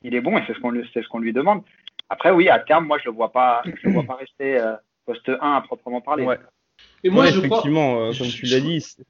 [0.04, 1.62] Il est bon et c'est ce qu'on lui, c'est ce qu'on lui demande.
[2.10, 4.74] Après, oui, à terme, moi, je le vois pas, je le vois pas rester euh,
[5.06, 6.24] poste 1 à proprement parler.
[6.24, 6.40] Ouais.
[7.04, 9.04] Et moi, Ouais, je crois, effectivement, euh, comme tu l'as dit, c'est-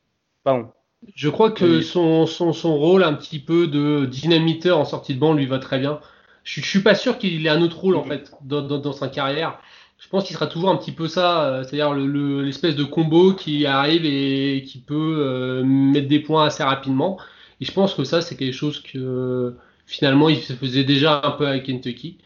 [0.44, 0.72] pardon.
[1.16, 1.84] Je crois que Oui.
[1.84, 5.60] son, son, son rôle un petit peu de dynamiteur en sortie de banc lui va
[5.60, 6.00] très bien.
[6.44, 8.94] Je, je suis pas sûr qu'il ait un autre rôle en fait dans, dans, dans
[8.94, 9.60] sa carrière.
[10.00, 12.84] Je pense qu'il sera toujours un petit peu ça, euh, c'est-à-dire le- le- l'espèce de
[12.84, 17.18] combo qui arrive et qui peut euh, mettre des points assez rapidement.
[17.62, 19.56] Et je pense que ça, c'est quelque chose que
[19.88, 22.18] finalement il se faisait déjà un peu avec Kentucky.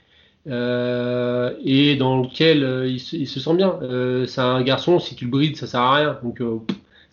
[0.47, 3.80] euh, et dans lequel euh, il, se, il se sent bien.
[3.84, 6.19] Euh, c'est un garçon, si tu le brides, ça sert à rien.
[6.24, 6.41] Donc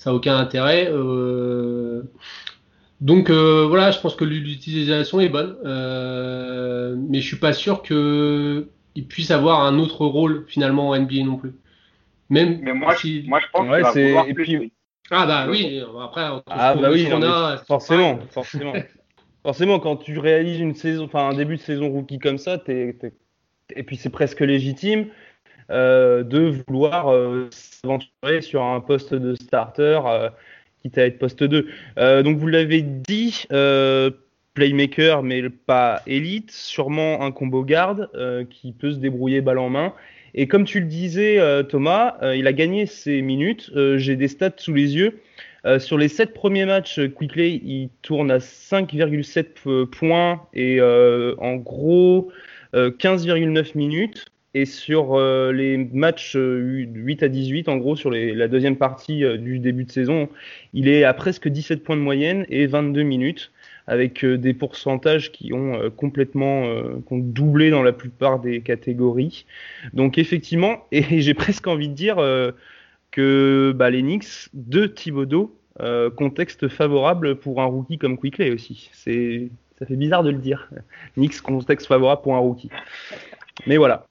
[0.08, 0.88] ça n'a aucun intérêt.
[0.90, 2.02] Euh,
[3.02, 7.82] donc euh, voilà, je pense que l'utilisation est bonne, euh, mais je suis pas sûr
[7.82, 11.52] que il puisse avoir un autre rôle finalement en NBA non plus.
[12.30, 13.22] Même Mais moi, si...
[13.22, 14.44] je, moi, je pense Ouais, qu'il va plus.
[14.44, 14.72] puis- oui.
[15.10, 18.72] ah bah oui, après Ah bah oui, a, forcément, forcément.
[19.42, 22.96] forcément, quand tu réalises une saison, enfin un début de saison rookie comme ça, t'es,
[22.98, 23.12] t'es-
[23.76, 25.06] et puis c'est presque légitime
[25.70, 30.28] euh, de vouloir euh, s'aventurer sur un poste de starter, euh,
[30.82, 31.68] quitte à être poste 2.
[31.98, 33.46] Euh, donc vous l'avez dit,
[34.54, 38.10] playmaker, mais pas élite, sûrement un combo garde
[38.50, 39.92] qui peut se débrouiller balle en main.
[40.34, 43.70] Et comme tu le disais, Thomas, il a gagné ses minutes.
[43.96, 45.20] J'ai des stats sous les yeux.
[45.78, 52.30] Sur les sept premiers matchs, Quickley, il tourne à 5,7 euh, points et en gros
[52.74, 54.26] euh, 15,9 minutes.
[54.58, 59.24] Et sur euh, les matchs euh, 8 à 18, en gros, sur la deuxième partie
[59.24, 60.28] euh, du début de saison,
[60.74, 63.52] il est à presque 17 points de moyenne et 22 minutes,
[63.86, 69.46] avec euh, des pourcentages qui ont euh, complètement euh, doublé dans la plupart des catégories.
[69.92, 72.50] Donc effectivement, et j'ai presque envie de dire euh,
[73.12, 78.90] que bah, les Knicks de Thibodeau, euh, contexte favorable pour un rookie comme Quickley aussi.
[78.92, 80.68] C'est, ça fait bizarre de le dire.
[81.16, 82.70] Knicks, contexte favorable pour un rookie.
[83.68, 84.07] Mais voilà.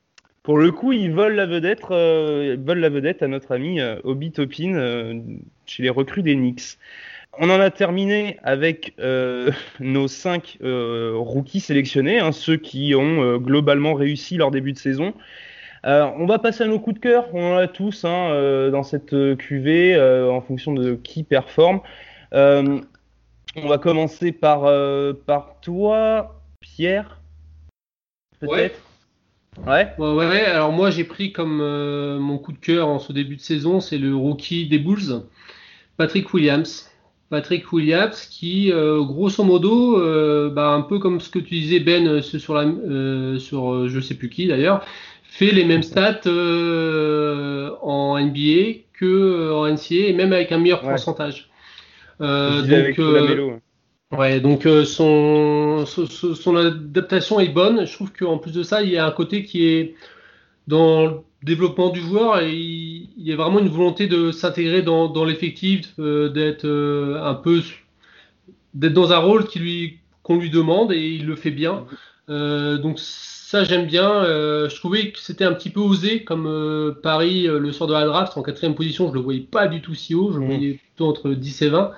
[0.48, 4.00] Pour le coup, ils volent la vedette, euh, volent la vedette à notre ami euh,
[4.06, 5.20] Obi Topin euh,
[5.66, 6.78] chez les recrues des Knicks.
[7.38, 13.22] On en a terminé avec euh, nos cinq euh, rookies sélectionnés, hein, ceux qui ont
[13.22, 15.14] euh, globalement réussi leur début de saison.
[15.84, 17.28] On va passer à nos coups de cœur.
[17.34, 21.80] On en a tous hein, dans cette cuvée en fonction de qui performe.
[22.32, 22.82] On
[23.56, 24.64] va commencer par,
[25.26, 27.22] par toi, Pierre.
[28.40, 28.87] Peut-être?
[29.66, 30.46] Ouais, ouais, ouais.
[30.46, 33.80] Alors moi j'ai pris comme euh, mon coup de cœur en ce début de saison,
[33.80, 35.24] c'est le rookie des Bulls,
[35.98, 36.90] Patrick Williams.
[37.30, 41.82] Patrick Williams qui, euh, grosso modo, euh, bah, un peu comme ce que tu disais
[41.82, 44.86] Ben euh, sur la, euh, sur euh, je sais plus qui d'ailleurs,
[45.24, 50.84] fait les mêmes stats euh, en NBA que en NCAA et même avec un meilleur
[50.86, 50.92] Ouais.
[50.92, 51.50] pourcentage.
[52.22, 52.64] Euh,
[52.98, 53.58] euh.
[54.12, 57.86] Ouais, donc euh, son, son, son- adaptation est bonne.
[57.86, 59.96] Je trouve qu'en plus de ça, il y a un côté qui est
[60.68, 64.84] dans le développement du joueur et il, il y a vraiment une volonté de s'intégrer
[64.84, 67.62] dans, dans l'effectif, euh, d'être euh, un peu
[68.74, 71.86] d'être dans un rôle qui lui qu'on lui demande et il le fait bien.
[72.30, 74.10] Euh, donc ça j'aime bien.
[74.26, 77.88] Euh, je trouvais que c'était un petit peu osé comme euh, Paris euh, le sort
[77.88, 79.10] de la draft en quatrième position.
[79.10, 80.32] Je le voyais pas du tout si haut.
[80.34, 81.92] Je le voyais plutôt entre 10 et 20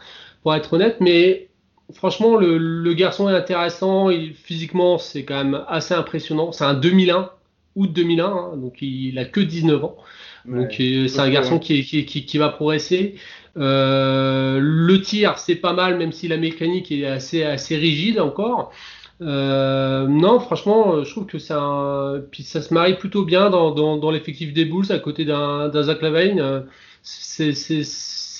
[0.44, 1.49] pour être honnête, mais
[1.94, 4.10] franchement, le, garçon est intéressant.
[4.44, 6.52] physiquement, c'est quand même assez impressionnant.
[6.52, 7.30] C'est un 2001,
[7.76, 9.98] août 2001, hein, donc il, a que 19 ans.
[10.46, 13.16] Donc c'est un garçon qui, qui, va progresser.
[13.58, 18.72] Euh, le tir, c'est pas mal, même si la mécanique est assez, assez rigide encore.
[19.22, 24.12] Euh, non, franchement, je trouve que ça, puis ça se marie plutôt bien dans, dans,
[24.12, 26.64] l'effectif des Bulls à côté d'un Zach Lavine.
[27.02, 27.54] C'est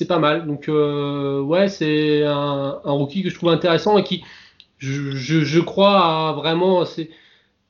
[0.06, 0.48] pas mal.
[0.48, 4.24] Donc, euh, ouais, c'est un, rookie que je trouve intéressant et qui,
[4.78, 6.84] je, je, crois, vraiment.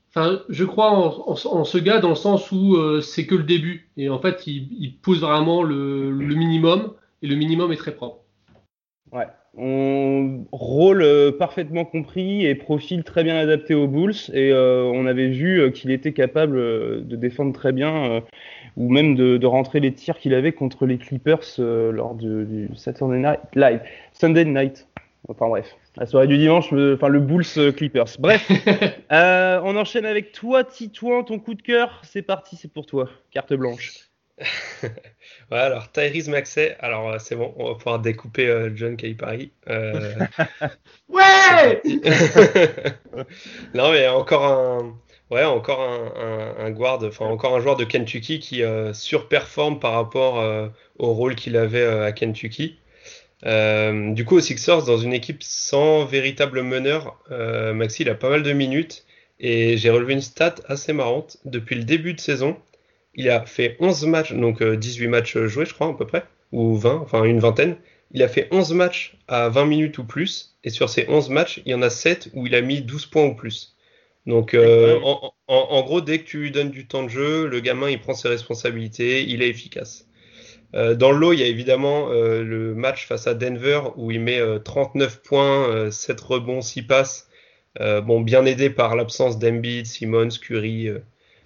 [0.09, 3.89] Enfin, je crois en, ce gars dans le sens où c'est que le début.
[3.97, 7.93] Et en fait, il, il pose vraiment le, le minimum et le minimum est très
[7.93, 8.23] propre.
[9.11, 9.27] Ouais,
[9.57, 15.05] on rôle euh, parfaitement compris et profil très bien adapté aux Bulls et euh, on
[15.05, 16.57] avait vu euh, qu'il était capable
[17.05, 18.21] de défendre très bien
[18.77, 23.39] ou même de, rentrer les tirs qu'il avait contre les Clippers lors du Saturday Night
[23.55, 23.81] Live,
[24.13, 24.87] Sunday Night.
[25.27, 28.15] Enfin bref, la soirée du dimanche, enfin le Bulls Clippers.
[28.19, 28.49] Bref,
[29.11, 32.01] on enchaîne avec toi, Titouan, ton coup de cœur.
[32.03, 33.09] C'est parti, c'est pour toi.
[33.31, 34.08] Carte blanche.
[34.83, 39.51] ouais, alors Tyrese Maxey, alors euh, c'est bon, on va pouvoir découper euh, John Calipari.
[39.69, 40.15] Euh...
[41.09, 41.81] ouais
[43.73, 44.95] Non mais encore un,
[45.29, 49.93] ouais, encore un, un, guard, enfin encore un joueur de Kentucky qui euh, surperforme par
[49.93, 50.43] rapport
[50.97, 52.79] au rôle qu'il avait à Kentucky.
[53.43, 58.43] du coup, aux Sixers, dans une équipe sans véritable meneur, Maxi il a pas mal
[58.43, 59.05] de minutes
[59.39, 61.37] et j'ai relevé une stat assez marrante.
[61.45, 62.57] Depuis le début de saison,
[63.19, 66.23] il a fait 11 matchs, donc 18 euh, matchs joués, je crois, à peu près,
[66.53, 67.75] ou 20, enfin une vingtaine.
[68.11, 71.61] Il a fait 11 matchs à 20 minutes ou plus, et sur ces 11 matchs,
[71.65, 73.75] il y en a 7 où il a mis 12 points ou plus.
[74.25, 74.97] Donc, euh,
[75.47, 78.13] en, gros, dès que tu lui donnes du temps de jeu, le gamin, il prend
[78.13, 80.07] ses responsabilités, il est efficace.
[80.73, 84.21] Euh, dans le lot, il y a évidemment le match face à Denver où il
[84.21, 87.27] met 39 points, 7 rebonds, 6 passes.
[87.77, 90.89] bon, bien aidé par l'absence d'Embiid, Simmons, Curry,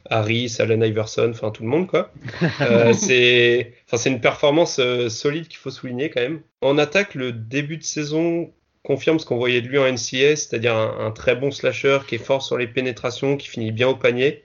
[0.10, 2.12] Harris, Allen Iverson, enfin tout le monde quoi.
[2.62, 3.74] Euh, c'est,
[4.06, 6.42] une performance euh, solide qu'il faut souligner quand même.
[6.62, 8.52] En attaque, le début de saison
[8.84, 12.24] confirme ce qu'on voyait de lui en NCS, c'est-à-dire un, très bon slasher qui est
[12.24, 14.44] fort sur les pénétrations, qui finit bien au panier.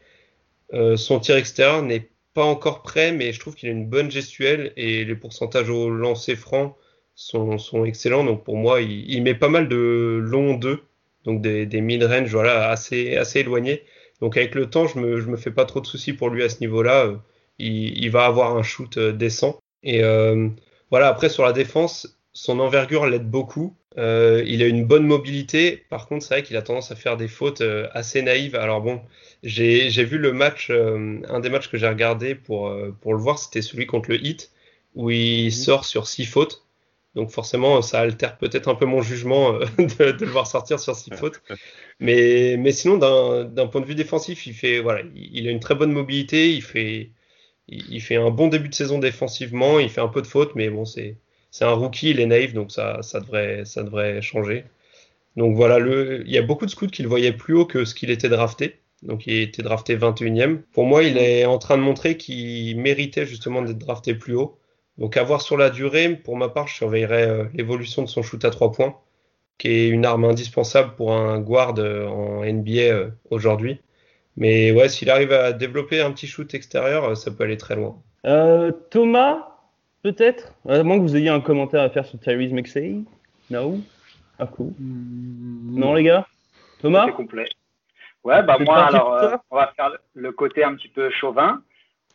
[0.75, 4.13] Euh, son tir extérieur n'est pas encore prêt, mais je trouve qu'il a une bonne
[4.13, 6.77] gestuelle et les pourcentages au lancer franc
[7.17, 8.23] sont, sont excellents.
[8.23, 10.85] Donc pour moi, il, il met pas mal de longs 2,
[11.25, 13.83] donc des, des mid-range voilà, assez, assez éloignés.
[14.21, 16.43] Donc avec le temps, je me, je me fais pas trop de soucis pour lui
[16.43, 17.07] à ce niveau-là.
[17.07, 17.17] Euh,
[17.59, 19.59] il, il, va avoir un shoot euh, décent.
[19.83, 20.49] Et euh,
[20.91, 23.77] voilà, après sur la défense, son envergure l'aide beaucoup.
[23.97, 25.85] Euh, il a une bonne mobilité.
[25.91, 27.63] Par contre, c'est vrai qu'il a tendance à faire des fautes
[27.93, 28.55] assez naïves.
[28.55, 29.01] Alors bon,
[29.43, 33.63] j'ai vu le match, un des matchs que j'ai regardé pour, pour le voir, c'était
[33.63, 34.53] celui contre le Heat,
[34.95, 35.51] où il mhm.
[35.51, 36.68] sort sur six fautes.
[37.15, 40.79] Donc forcément, ça altère peut-être un peu mon jugement euh, de, de, le voir sortir
[40.81, 41.43] sur six fautes.
[42.01, 45.75] Mais, mais sinon, d'un point de vue défensif, il fait voilà, il a une très
[45.75, 47.11] bonne mobilité, il fait,
[47.67, 50.71] il fait un bon début de saison défensivement, il fait un peu de fautes, mais
[50.71, 51.17] bon, c'est
[51.51, 54.65] c'est un rookie, il est naïf, donc ça, ça devrait, ça devrait changer.
[55.37, 57.85] Donc voilà, le, il y a beaucoup de scouts qui le voyaient plus haut que
[57.85, 58.81] ce qu'il était drafté.
[59.03, 60.63] Donc il était drafté 21e.
[60.73, 64.59] Pour moi, il est en train de montrer qu'il méritait justement d'être drafté plus haut.
[64.99, 68.23] Donc à voir sur la durée, pour ma part, je surveillerai euh, l'évolution de son
[68.23, 68.97] shoot à trois points,
[69.57, 73.81] qui est une arme indispensable pour un guard euh, en NBA euh, aujourd'hui.
[74.37, 77.97] Mais ouais, s'il arrive à développer un petit shoot extérieur, ça peut aller très loin.
[78.91, 79.49] Thomas,
[80.03, 80.53] peut-être?
[80.69, 82.99] À moins que vous ayez un commentaire à faire sur Tyrese Maxey
[83.51, 83.81] Non
[84.39, 84.73] Ah cool.
[84.79, 85.79] Hmm.
[85.79, 86.27] Non les gars?
[86.81, 87.07] Thomas?
[87.07, 87.49] C'est complet.
[88.25, 91.63] Ouais, bah moi alors, on va faire le côté un petit peu chauvin.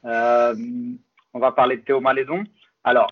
[0.04, 2.44] on va parler de Théo Malédon.
[2.84, 3.12] Alors,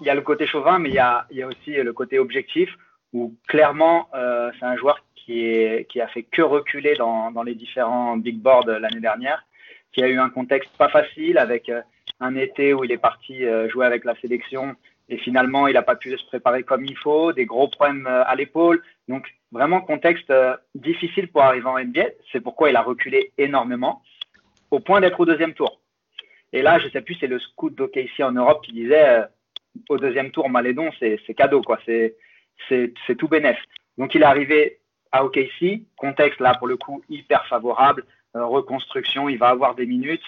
[0.00, 2.70] il y a le côté chauvin, mais il y a, aussi le côté objectif,
[3.12, 8.38] où clairement, euh, c'est un joueur qui, a fait que reculer dans, les différents big
[8.38, 9.44] boards l'année dernière,
[9.92, 11.80] qui a eu un contexte pas facile avec euh,
[12.20, 14.74] un été où il est parti euh, jouer avec la sélection
[15.08, 18.34] et finalement il n'a pas pu se préparer comme il faut, des gros problèmes à
[18.34, 18.82] l'épaule.
[19.08, 20.32] Donc vraiment contexte
[20.74, 22.06] difficile pour arriver en NBA.
[22.32, 24.02] C'est pourquoi il a reculé énormément
[24.70, 25.80] au point d'être au deuxième tour.
[26.54, 29.26] Et là, je sais plus, c'est le scout d'OKC en Europe qui disait euh,
[29.88, 31.80] au deuxième tour, Malédon, c'est cadeau, quoi.
[31.84, 32.16] C'est
[33.18, 33.58] tout bénef.
[33.98, 34.78] Donc, il est arrivé
[35.10, 38.04] à OKC, contexte là, pour le coup, hyper favorable,
[38.36, 40.22] euh, reconstruction, il va avoir des minutes.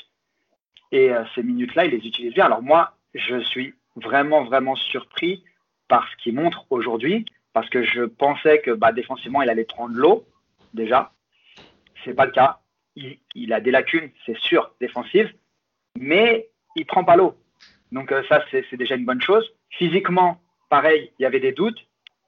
[0.90, 2.46] Et euh, ces minutes-là, il les utilise bien.
[2.46, 5.44] Alors, moi, je suis vraiment, vraiment surpris
[5.86, 9.94] par ce qu'il montre aujourd'hui, parce que je pensais que bah, défensivement, il allait prendre
[9.94, 10.26] l'eau,
[10.74, 11.12] déjà.
[12.04, 12.58] C'est pas le cas.
[12.96, 15.32] Il, il a des lacunes, c'est sûr, défensives
[15.98, 17.36] mais il prend pas l'eau.
[17.92, 19.48] Donc euh, ça, c'est déjà une bonne chose.
[19.70, 21.78] Physiquement, pareil, il y avait des doutes.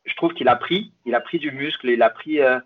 [0.04, 2.58] je trouve qu'il a pris, il a pris du muscle, il a pris, euh,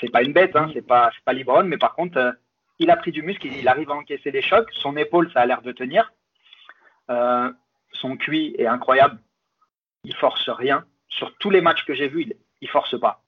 [0.00, 2.32] c'est pas une bête, hein, c'est pas, pas Libron, mais par contre, euh,
[2.78, 5.46] il a pris du muscle, il, arrive à encaisser des chocs, son épaule, ça a
[5.46, 6.12] l'air de tenir,
[7.10, 7.52] euh,
[7.92, 9.18] son cuit est incroyable,
[10.04, 13.22] il force rien, sur tous les matchs que j'ai vus, il, il force pas,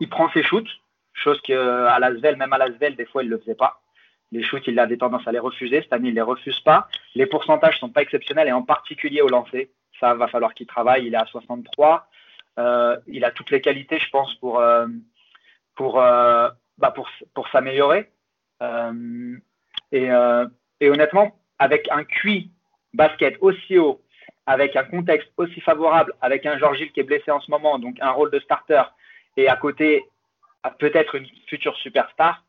[0.00, 0.68] il prend ses shoots,
[1.12, 3.82] chose que à Lasvel, même à Lasvel, des fois, il le faisait pas.
[4.32, 5.82] Les shoots, il a des tendances à les refuser.
[5.82, 6.88] Cette année, il les refuse pas.
[7.14, 9.70] Les pourcentages sont pas exceptionnels et en particulier au lancer.
[10.00, 11.06] Ça va falloir qu'il travaille.
[11.06, 12.08] Il est à 63.
[12.58, 14.86] Euh, il a toutes les qualités, je pense, pour euh,
[15.76, 16.48] pour euh,
[16.78, 18.10] bah pour, pour s'améliorer.
[18.62, 19.36] Euh,
[19.92, 20.46] et, euh,
[20.80, 22.50] et honnêtement, avec un QI
[22.94, 24.02] basket aussi haut,
[24.46, 27.96] avec un contexte aussi favorable, avec un Georges qui est blessé en ce moment, donc
[28.00, 28.82] un rôle de starter,
[29.36, 30.04] et à côté
[30.78, 32.42] peut-être une future superstar,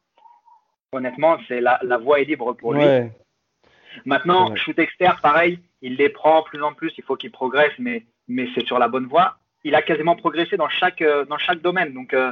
[0.92, 2.84] honnêtement, c'est la, la voie est libre pour lui.
[2.84, 3.12] Ouais.
[4.06, 4.58] Maintenant, Ouais.
[4.58, 4.78] shoot
[5.22, 8.80] pareil, il les prend plus en plus, il faut qu'il progresse, mais, mais c'est sur
[8.80, 9.38] la bonne voie.
[9.64, 11.94] Il a quasiment progressé dans chaque, euh, dans chaque domaine.
[11.94, 12.32] Donc, euh,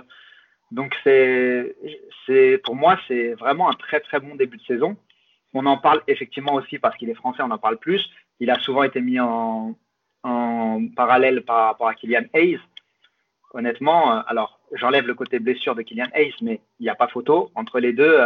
[0.71, 1.75] donc c'est,
[2.25, 4.95] c'est, pour moi, c'est vraiment un très très bon début de saison.
[5.53, 8.09] On en parle effectivement aussi parce qu'il est français, on en parle plus.
[8.39, 9.75] Il a souvent été mis en,
[10.23, 12.59] en parallèle par rapport à Kylian Hayes.
[13.53, 17.07] Honnêtement, euh, alors j'enlève le côté blessure de Kylian Hayes, mais il n'y a pas
[17.07, 17.51] photo.
[17.55, 18.19] Entre les deux,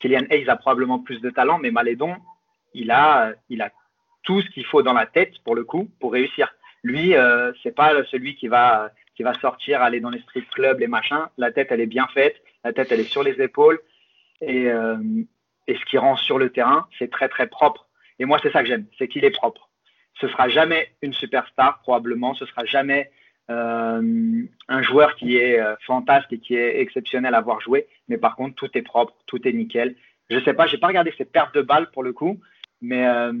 [0.00, 2.16] Kylian Hayes a probablement plus de talent, mais Malédon,
[2.74, 3.70] il a, il a
[4.22, 6.54] tout ce qu'il faut dans la tête pour le coup pour réussir.
[6.82, 10.78] Lui, euh, c'est pas celui qui va qui va sortir, aller dans les street clubs,
[10.78, 11.26] les machins.
[11.38, 13.80] La tête, elle est bien faite, la tête, elle est sur les épaules,
[14.42, 14.98] et, euh,
[15.66, 17.86] et ce qui rend sur le terrain, c'est très très propre.
[18.18, 19.70] Et moi, c'est ça que j'aime, c'est qu'il est propre.
[20.20, 23.10] Ce sera jamais une superstar probablement, ce sera jamais
[23.48, 28.36] un joueur qui est euh, fantasque et qui est exceptionnel à voir jouer, mais par
[28.36, 29.94] contre, tout est propre, tout est nickel.
[30.30, 32.40] Je sais pas, j'ai pas regardé ses pertes de balles pour le coup,
[32.80, 33.32] mais euh,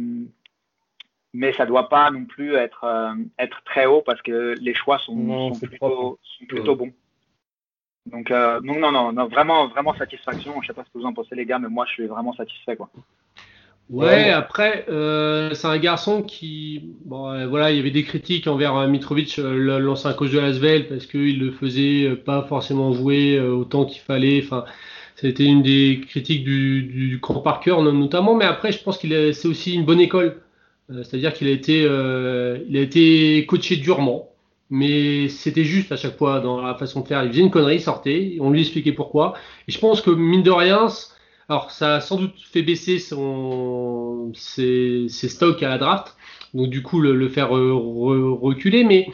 [1.34, 4.98] mais ça doit pas non plus être euh, être très haut parce que les choix
[4.98, 6.18] sont, Non, sont plutôt, propre.
[6.22, 6.92] sont plutôt bons.
[8.06, 10.62] Donc, euh, non, non, non, vraiment, vraiment satisfaction.
[10.62, 12.32] Je sais pas ce que vous en pensez les gars, mais moi je suis vraiment
[12.34, 12.88] satisfait quoi.
[13.88, 18.48] Ouais, après, euh, c'est un garçon qui, bon, euh, voilà, il y avait des critiques
[18.48, 22.92] envers euh, Mitrovic, euh, l'ancien coach de Lasvel, parce qu'il le faisait euh, pas forcément
[22.92, 24.42] jouer euh, autant qu'il fallait.
[24.44, 24.64] Enfin,
[25.14, 28.34] c'était une des critiques du, du camp Parker no- notamment.
[28.34, 30.42] Mais après, je pense qu'il est, c'est aussi une bonne école.
[30.90, 34.30] Euh, c'est-à-dire qu'il a été, euh, il a été coaché durement,
[34.68, 37.22] mais c'était juste à chaque fois dans la façon de faire.
[37.24, 39.34] Il faisait une connerie, il sortait, on lui expliquait pourquoi.
[39.68, 40.88] Et je pense que mine de rien,
[41.48, 46.16] alors ça a sans doute fait baisser son, ses, stocks à la draft,
[46.54, 49.08] donc du coup le, faire euh, re- reculer, mais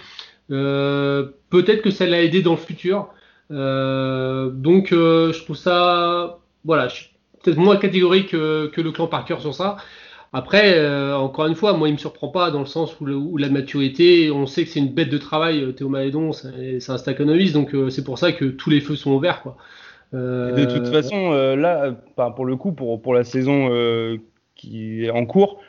[0.51, 3.09] euh, peut-être que ça l'a aidé dans le futur.
[3.51, 7.11] Euh, donc je trouve ça, voilà, je suis
[7.43, 9.77] peut-être moins catégorique que, le clan Parker sur ça.
[10.33, 10.81] Après,
[11.13, 14.47] encore une fois, moi, il me surprend pas dans le sens où, la maturité, on
[14.47, 18.05] sait que c'est une bête de travail, Théo Malédon, c'est un staccanoviste, donc euh, c'est
[18.05, 19.59] pour ça que tous les feux sont ouverts, quoi.
[20.15, 23.69] Euh, de toute façon, euh, là, euh, enfin, pour le coup, pour, pour la saison
[23.71, 24.19] euh,
[24.55, 25.61] qui est en cours,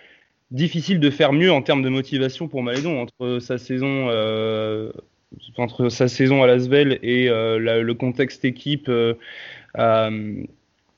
[0.52, 4.10] difficile de faire mieux en termes de motivation pour Malédon entre sa saison,
[5.58, 8.90] entre sa saison à Lasvel et la- le contexte équipe
[9.74, 10.10] à,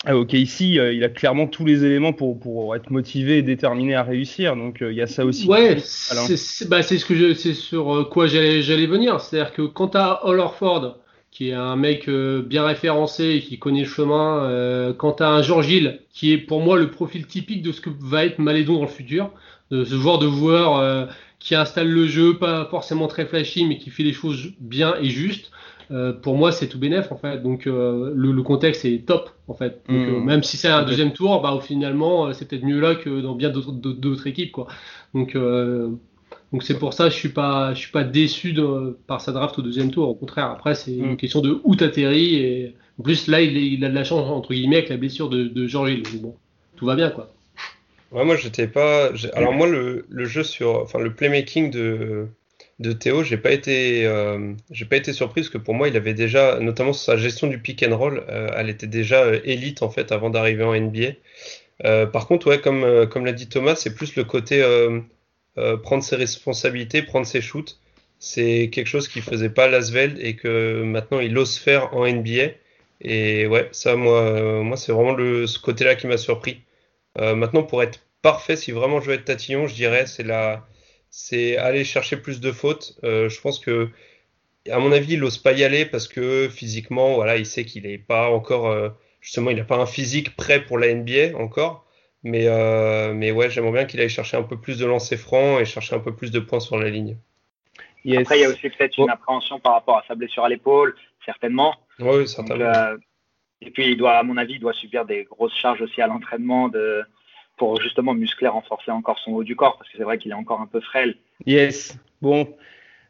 [0.06, 3.96] à OKC, euh, il a clairement tous les éléments pour, pour être motivé et déterminé
[3.96, 4.56] à réussir.
[4.56, 5.48] Donc euh, il y a ça aussi.
[5.48, 9.20] Ouais, c'est bah, c'est ce que je, c'est sur quoi j'allais venir.
[9.20, 10.98] C'est-à-dire que quand t'as Al Horford,
[11.36, 15.30] qui est un mec euh, bien référencé et qui connaît le chemin, euh, quand t'as
[15.30, 18.40] un Georges Hill, qui est pour moi le profil typique de ce que va être
[18.40, 19.32] Malédon dans le futur,
[19.72, 21.06] de ce genre de joueur euh,
[21.40, 25.10] qui installe le jeu, pas forcément très flashy, mais qui fait les choses bien et
[25.10, 25.52] juste.
[25.92, 27.44] euh, pour moi, c'est tout bénef en fait.
[27.44, 29.84] Donc euh, le, le contexte est top en fait.
[29.90, 30.10] Donc, Mmh.
[30.10, 33.22] euh, même si c'est un deuxième tour, bah finalement, euh, c'est peut-être mieux là que
[33.22, 34.68] dans bien d'autres équipes quoi.
[35.14, 35.90] Donc euh,
[36.52, 39.32] donc c'est pour ça que je suis pas je suis pas déçu de, par sa
[39.32, 40.10] draft au deuxième tour.
[40.10, 41.06] Au contraire, après c'est Mm.
[41.12, 44.54] une question de où t'atterris et en plus là il, a de la chance entre
[44.54, 46.04] guillemets avec la blessure de, de Hill.
[46.22, 46.36] Bon,
[46.76, 47.32] tout va bien quoi.
[48.12, 49.10] Ouais, moi, j'étais pas.
[49.34, 50.80] Alors, moi, le, le jeu sur.
[50.82, 52.28] Enfin, le playmaking de,
[52.80, 55.98] de Théo, j'ai pas été, euh, j'ai pas été surpris parce que pour moi, il
[55.98, 59.82] avait déjà, notamment sa gestion du pick and roll, euh, elle était déjà euh, élite
[59.84, 61.14] en fait avant d'arriver en NBA.
[61.84, 65.00] Euh, par contre, ouais, comme, euh, comme l'a dit Thomas, c'est plus le côté euh,
[65.58, 67.80] euh, prendre ses responsabilités, prendre ses shoots.
[68.20, 72.08] C'est quelque chose qu'il faisait pas à Lasvel et que maintenant il ose faire en
[72.08, 72.54] NBA.
[73.02, 76.62] Et ouais, ça, moi, euh, moi c'est vraiment le, ce côté-là qui m'a surpris.
[77.20, 80.68] Euh, maintenant, pour être parfait, si vraiment je veux être tatillon, je dirais, c'est la,
[81.10, 82.98] c'est aller chercher plus de fautes.
[83.04, 83.90] Euh, je pense que,
[84.70, 87.84] à mon avis, il n'ose pas y aller parce que physiquement, voilà, il sait qu'il
[87.84, 88.90] n'est pas encore, euh,
[89.22, 91.85] justement, il n'a pas un physique prêt pour la NBA encore.
[92.26, 95.62] Mais, euh, mais ouais, j'aimerais bien qu'il aille chercher un peu plus de lancers francs
[95.62, 97.18] et chercher un peu plus de points sur la ligne.
[98.18, 100.96] Après, il y a aussi peut-être une appréhension par rapport à sa blessure à l'épaule,
[101.24, 101.76] certainement.
[102.00, 102.66] Oui, certainement.
[102.66, 102.98] Euh,
[103.62, 106.08] et puis, il doit, à mon avis, il doit subir des grosses charges aussi à
[106.08, 107.04] l'entraînement de,
[107.58, 110.36] pour justement muscler, renforcer encore son haut du corps, parce que c'est vrai qu'il est
[110.36, 111.16] encore un peu frêle.
[111.46, 111.96] Yes.
[112.24, 112.56] Bon,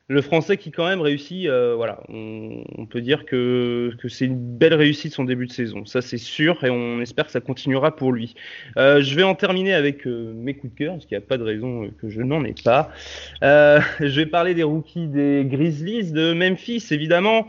[0.08, 4.76] le français qui quand même réussit, euh, voilà, on, peut dire que, c'est une belle
[4.76, 8.12] réussite son début de saison, ça c'est sûr, et on espère que ça continuera pour
[8.12, 8.36] lui.
[8.78, 11.28] Euh, je vais en terminer avec euh, mes coups de cœur, parce qu'il n'y a
[11.28, 12.92] pas de raison que je n'en ai pas.
[13.42, 17.48] je vais parler des rookies des Grizzlies de Memphis, évidemment.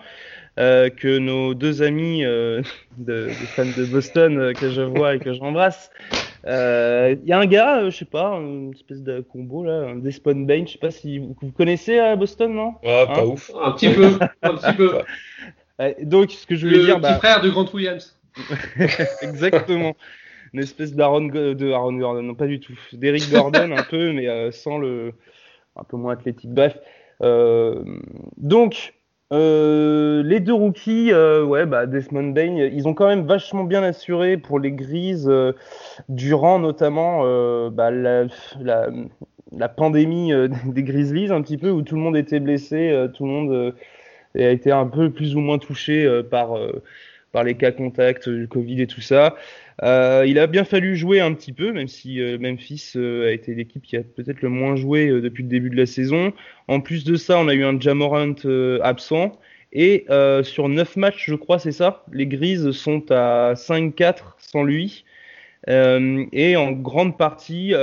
[0.57, 2.63] Que nos deux amis de,
[2.99, 5.91] de, fans de Boston que je vois et que j'embrasse
[6.47, 9.89] il euh, y a un gars, euh, je sais pas, une espèce de combo là,
[9.89, 12.75] un Despawn Bain, je sais pas si vous, connaissez à Boston, non?
[12.85, 13.25] Ouais, pas hein?
[13.25, 13.51] ouf.
[13.61, 14.93] Un petit peu, un petit peu.
[16.05, 16.97] donc, ce que je voulais le dire.
[16.99, 18.17] Le petit bah frère de Grant Williams.
[19.23, 19.97] Exactement.
[20.53, 22.79] Une espèce d'Aaron de Aaron Gordon, non pas du tout.
[22.93, 25.15] D'Eric Gordon un peu, mais euh, sans le.
[25.75, 26.51] un peu moins athlétique.
[26.51, 26.79] Bref.
[28.37, 28.95] donc,
[29.33, 33.83] euh, les deux rookies, euh, ouais, bah, Desmond Bain, ils ont quand même vachement bien
[33.83, 35.53] assuré pour les Grises euh,
[36.09, 38.27] durant notamment euh, bah, la,
[38.61, 38.89] la,
[39.51, 43.25] la, pandémie euh, des Grizzlies un petit peu où tout le monde était blessé, tout
[43.25, 43.75] le monde
[44.37, 46.57] a été un peu plus ou moins touché par
[47.33, 49.35] par les cas contacts, le Covid et tout ça.
[49.83, 53.33] Euh, il a bien fallu jouer un petit peu, même si euh, Memphis euh, a
[53.33, 56.33] été l'équipe qui a peut-être le moins joué depuis le début de la saison.
[56.69, 58.35] En plus de ça, on a eu un Jamorant
[58.83, 59.39] absent.
[59.73, 60.07] Et
[60.43, 65.05] sur 9 matchs, je crois, c'est ça, les Grises sont à 5-4 sans lui.
[65.69, 67.75] et en grande partie,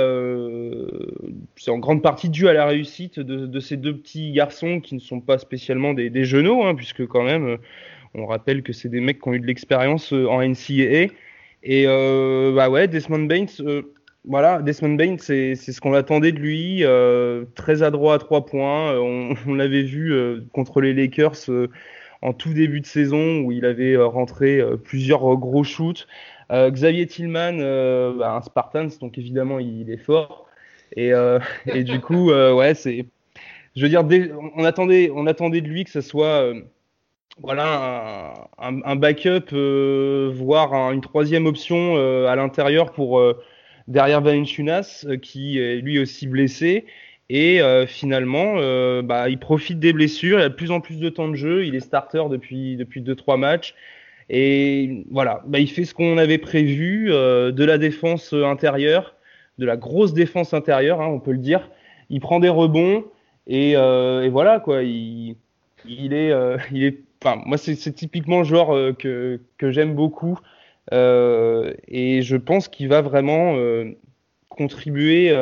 [1.56, 5.00] c'est en grande partie dû à la réussite de, ces deux petits garçons qui ne
[5.00, 7.58] sont pas spécialement des, des genoux, hein, puisque quand même,
[8.14, 11.12] on rappelle que c'est des mecs qui ont eu de l'expérience en NCAA.
[11.64, 13.82] Et euh, bah ouais, Desmond Bain, euh,
[14.26, 18.98] voilà, Desmond Bain, c'est ce qu'on attendait de lui, euh, très adroit à trois points.
[18.98, 20.14] On, on l'avait vu
[20.52, 21.48] contre les Lakers
[22.20, 26.06] en tout début de saison où il avait rentré plusieurs gros shoots.
[26.50, 27.58] Xavier Tillman,
[28.18, 30.46] bah, un Spartans, donc évidemment il, est fort.
[30.96, 31.12] Et,
[31.66, 33.06] et du coup, ouais, c'est,
[33.74, 34.04] je veux dire,
[34.54, 36.52] on attendait, on attendait de lui que ce soit
[37.42, 43.42] voilà un, backup, euh, voire une troisième option euh, à l'intérieur pour euh,
[43.88, 46.86] derrière Valenciunas qui est lui aussi blessé.
[47.30, 48.56] Et finalement,
[49.02, 51.64] bah, il profite des blessures, il a de plus en plus de temps de jeu,
[51.64, 53.74] il est starter depuis depuis deux trois matchs.
[54.28, 59.16] Et voilà, bah, il fait ce qu'on avait prévu de la défense intérieure,
[59.58, 61.70] de la grosse défense intérieure, hein, on peut le dire.
[62.10, 63.06] Il prend des rebonds
[63.46, 64.82] et, et voilà quoi.
[64.82, 65.36] Il,
[65.86, 66.30] il est,
[66.72, 66.98] il est
[67.46, 70.38] moi, c'est typiquement le joueur euh, que, que j'aime beaucoup.
[70.92, 73.92] Euh, et je pense qu'il va vraiment euh,
[74.48, 75.34] contribuer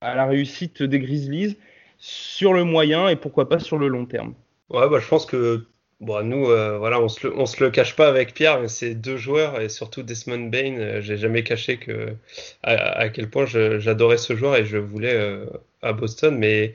[0.00, 1.58] à la réussite des Grizzlies
[1.98, 4.34] sur le moyen et pourquoi pas sur le long terme.
[4.70, 5.66] Ouais, bah, je pense que
[6.00, 8.94] bon, nous, voilà, on se, le, on se le cache pas avec Pierre, mais c'est
[8.94, 11.00] deux joueurs et surtout Desmond Bain.
[11.00, 12.16] j'ai jamais caché que
[12.62, 15.44] à, quel point j'adorais ce joueur et je voulais
[15.82, 16.74] à Boston, mais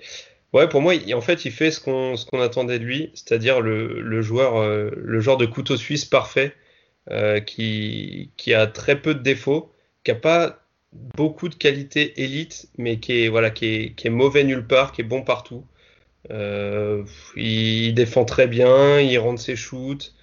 [0.58, 4.22] Ouais, pour moi, en fait, il fait ce qu'on attendait de lui, c'est-à-dire le, le
[4.24, 6.56] joueur euh, le genre de couteau suisse parfait
[7.12, 9.72] euh, qui qui a très peu de défauts,
[10.04, 14.10] qui a pas beaucoup de qualités élite, mais qui est voilà qui est qui est
[14.10, 15.64] mauvais nulle part, qui est bon partout.
[16.32, 17.06] Euh,
[17.36, 20.16] il, défend très bien, il rentre ses shoots.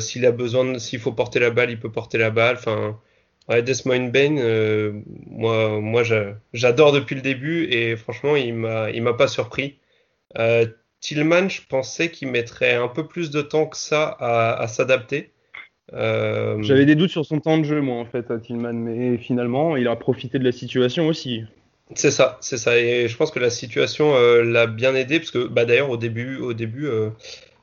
[0.00, 2.56] S'il a besoin, s'il faut porter la balle, il peut porter la balle.
[2.56, 3.00] Enfin,
[3.48, 4.92] Ouais, Desmond Bain, euh,
[5.26, 6.02] moi, moi
[6.54, 9.76] j'adore depuis le début et franchement, il m'a, il m'a pas surpris.
[10.38, 10.66] Euh,
[11.00, 15.32] Tillman, je pensais qu'il mettrait un peu plus de temps que ça à, à s'adapter.
[15.92, 16.62] Euh...
[16.62, 19.76] J'avais des doutes sur son temps de jeu, moi, en fait, à Tillman, mais finalement,
[19.76, 21.42] il a profité de la situation aussi.
[21.94, 22.78] C'est ça, c'est ça.
[22.78, 25.98] Et je pense que la situation euh, l'a bien aidé, parce que bah, d'ailleurs, au
[25.98, 26.88] début, au début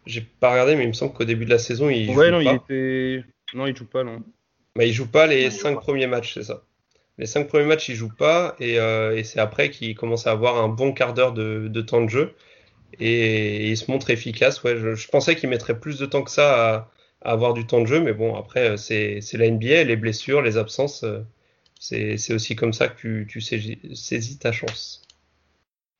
[0.06, 2.40] j'ai pas regardé, mais il me semble qu'au début de la saison, il ouais, non,
[2.40, 3.24] il était.
[3.54, 4.22] Non, il joue pas, non.
[4.78, 6.64] Mais il joue pas les cinq premiers matchs, c'est ça.
[7.18, 10.32] Les cinq premiers matchs, il joue pas, et, euh, et c'est après qu'il commence à
[10.32, 12.36] avoir un bon quart d'heure de, de, temps de jeu,
[13.00, 14.64] et, il se montre efficace.
[14.64, 16.92] Ouais, je, je pensais qu'il mettrait plus de temps que ça à,
[17.22, 20.58] à, avoir du temps de jeu, mais bon, après, c'est la NBA, les blessures, les
[20.58, 21.22] absences, euh,
[21.80, 25.02] c'est aussi comme ça que tu, tu saisis ta chance.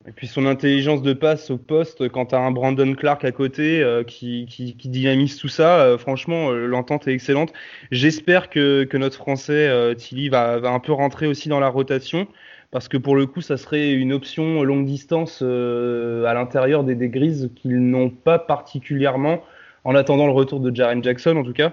[0.08, 3.30] Et puis son intelligence de passe au poste, quand tu as un Brandon Clark à
[3.30, 7.52] côté euh, qui, qui, qui, dynamise tout ça, euh, franchement, euh, l'entente est excellente.
[7.92, 12.26] J'espère que, que, notre Français, Tilly, va, va, un peu rentrer aussi dans la rotation,
[12.72, 17.08] parce que pour le coup, ça serait une option longue distance à l'intérieur des, des
[17.08, 19.44] grises qu'ils n'ont pas particulièrement,
[19.84, 21.72] en attendant le retour de Jaren Jackson en tout cas.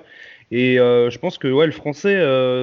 [0.51, 2.15] Et je pense que ouais, le Français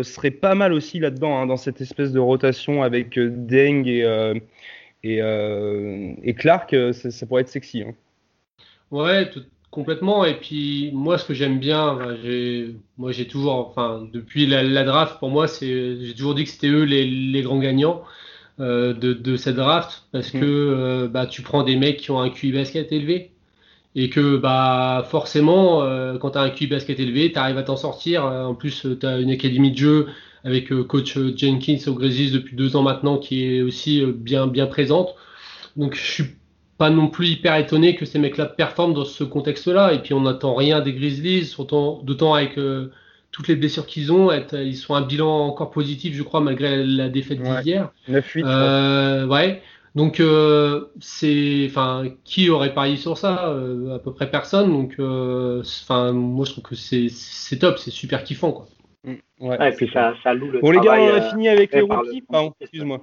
[0.02, 4.04] serait pas mal aussi là-dedans, hein, dans cette espèce de rotation avec Deng et
[5.02, 7.82] Et, et Clark, ça, ça, pourrait être sexy.
[7.82, 7.94] Hein.
[8.90, 9.42] Ouais, tout,
[9.76, 10.24] complètement.
[10.24, 11.98] Et puis moi, ce que j'aime bien,
[12.96, 16.68] moi j'ai toujours, enfin depuis la, draft, pour moi, c'est, j'ai toujours dit que c'était
[16.68, 18.02] eux les, les, grands gagnants
[18.58, 20.40] euh, de, de, cette draft parce mm.
[20.40, 23.32] que euh, bah, tu prends des mecs qui ont un QI basket élevé
[23.94, 27.62] et que bah forcément, euh, quand tu as un QI basket élevé, tu arrives à
[27.62, 28.24] t'en sortir.
[28.24, 30.06] En plus, tu as une académie de jeu
[30.46, 35.14] avec coach Jenkins au Grizzlies depuis deux ans maintenant qui est aussi bien bien présente.
[35.76, 36.24] Donc je suis
[36.78, 39.92] pas non plus hyper étonné que ces mecs-là performent dans ce contexte-là.
[39.94, 42.90] Et puis on n'attend rien des Grizzlies, d'autant avec euh,
[43.32, 44.30] toutes les blessures qu'ils ont.
[44.52, 47.90] ils sont un bilan encore positif, je crois, malgré la défaite d'hier.
[48.10, 48.44] 9-8.
[48.44, 49.62] Euh, ouais.
[49.94, 53.54] Donc euh, c'est, enfin, qui aurait parié sur ça?
[53.94, 54.70] À peu près personne.
[54.70, 58.68] Donc, enfin, moi je trouve que c'est top, c'est super kiffant, quoi.
[59.38, 61.80] Ouais, et puis ça, ça loue le Bon les gars, on a fini avec les
[61.80, 62.22] rookies.
[62.22, 63.00] Pardon, excuse-moi.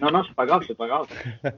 [0.00, 1.06] Non, non, c'est pas grave, c'est pas grave.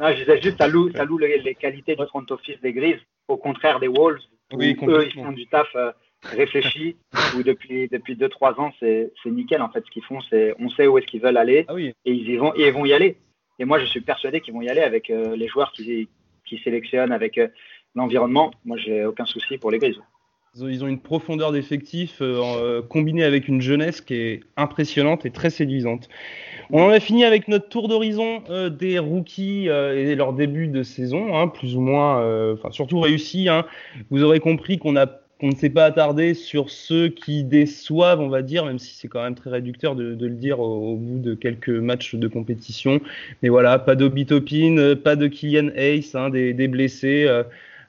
[0.00, 3.00] Non, je disais juste, ça loue, ça loue les, qualités du front office des Grises,
[3.28, 4.18] au contraire des Wolves.
[4.52, 5.92] Oui, eux, ils font du taf euh,
[6.24, 6.96] réfléchi,
[7.36, 9.62] où depuis, depuis 2-3 ans, c'est nickel.
[9.62, 11.94] En fait, ce qu'ils font, c'est on sait où est-ce qu'ils veulent aller ah et,
[12.04, 13.16] ils y vont, et ils vont y aller.
[13.60, 16.08] Et moi, je suis persuadé qu'ils vont y aller avec euh, les joueurs qui,
[16.44, 17.46] qui sélectionnent, avec euh,
[17.94, 18.50] l'environnement.
[18.64, 20.00] Moi, j'ai aucun souci pour les Grises.
[20.56, 22.22] Ils ont une profondeur d'effectifs
[22.88, 26.08] combinée avec une jeunesse qui est impressionnante et très séduisante.
[26.70, 30.68] On en a fini avec notre tour d'horizon euh, des rookies euh, et leur début
[30.68, 33.48] de saison, hein, plus ou moins, euh, enfin surtout réussi.
[33.48, 33.66] Hein.
[34.10, 38.64] Vous aurez compris qu'on ne s'est pas attardé sur ceux qui déçoivent, on va dire,
[38.64, 42.14] même si c'est quand même très réducteur de, le dire au, bout de quelques matchs
[42.14, 43.00] de compétition.
[43.42, 47.28] Mais voilà, pas d'Obitopin, pas de Kylian Ace, hein, des, blessés.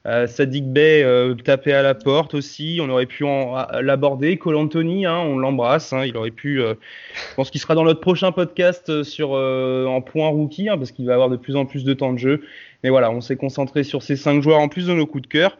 [0.06, 3.24] Euh, Sadik Bey euh, tapé à la porte aussi, on aurait pu
[3.80, 4.36] l'aborder.
[4.36, 6.62] Cole Anthony, hein, on l'embrasse, hein, il aurait pu.
[6.62, 6.74] Euh,
[7.30, 11.06] je pense qu'il sera dans notre prochain podcast sur en point rookie, hein, parce qu'il
[11.06, 12.42] va avoir de plus en plus de temps de jeu.
[12.84, 15.28] Mais voilà, on s'est concentré sur ces cinq joueurs en plus de nos coups de
[15.28, 15.58] cœur.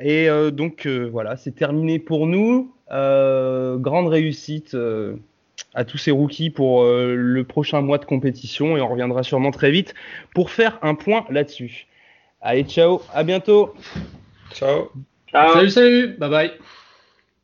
[0.00, 2.72] Et donc voilà, c'est terminé pour nous.
[2.90, 4.76] grande réussite
[5.74, 9.70] à tous ces rookies pour le prochain mois de compétition et on reviendra sûrement très
[9.70, 9.94] vite
[10.34, 11.87] pour faire un point là-dessus.
[12.40, 13.74] Allez, ciao, à bientôt.
[14.52, 14.90] Ciao.
[15.28, 15.54] ciao.
[15.54, 16.52] Salut, salut, bye bye.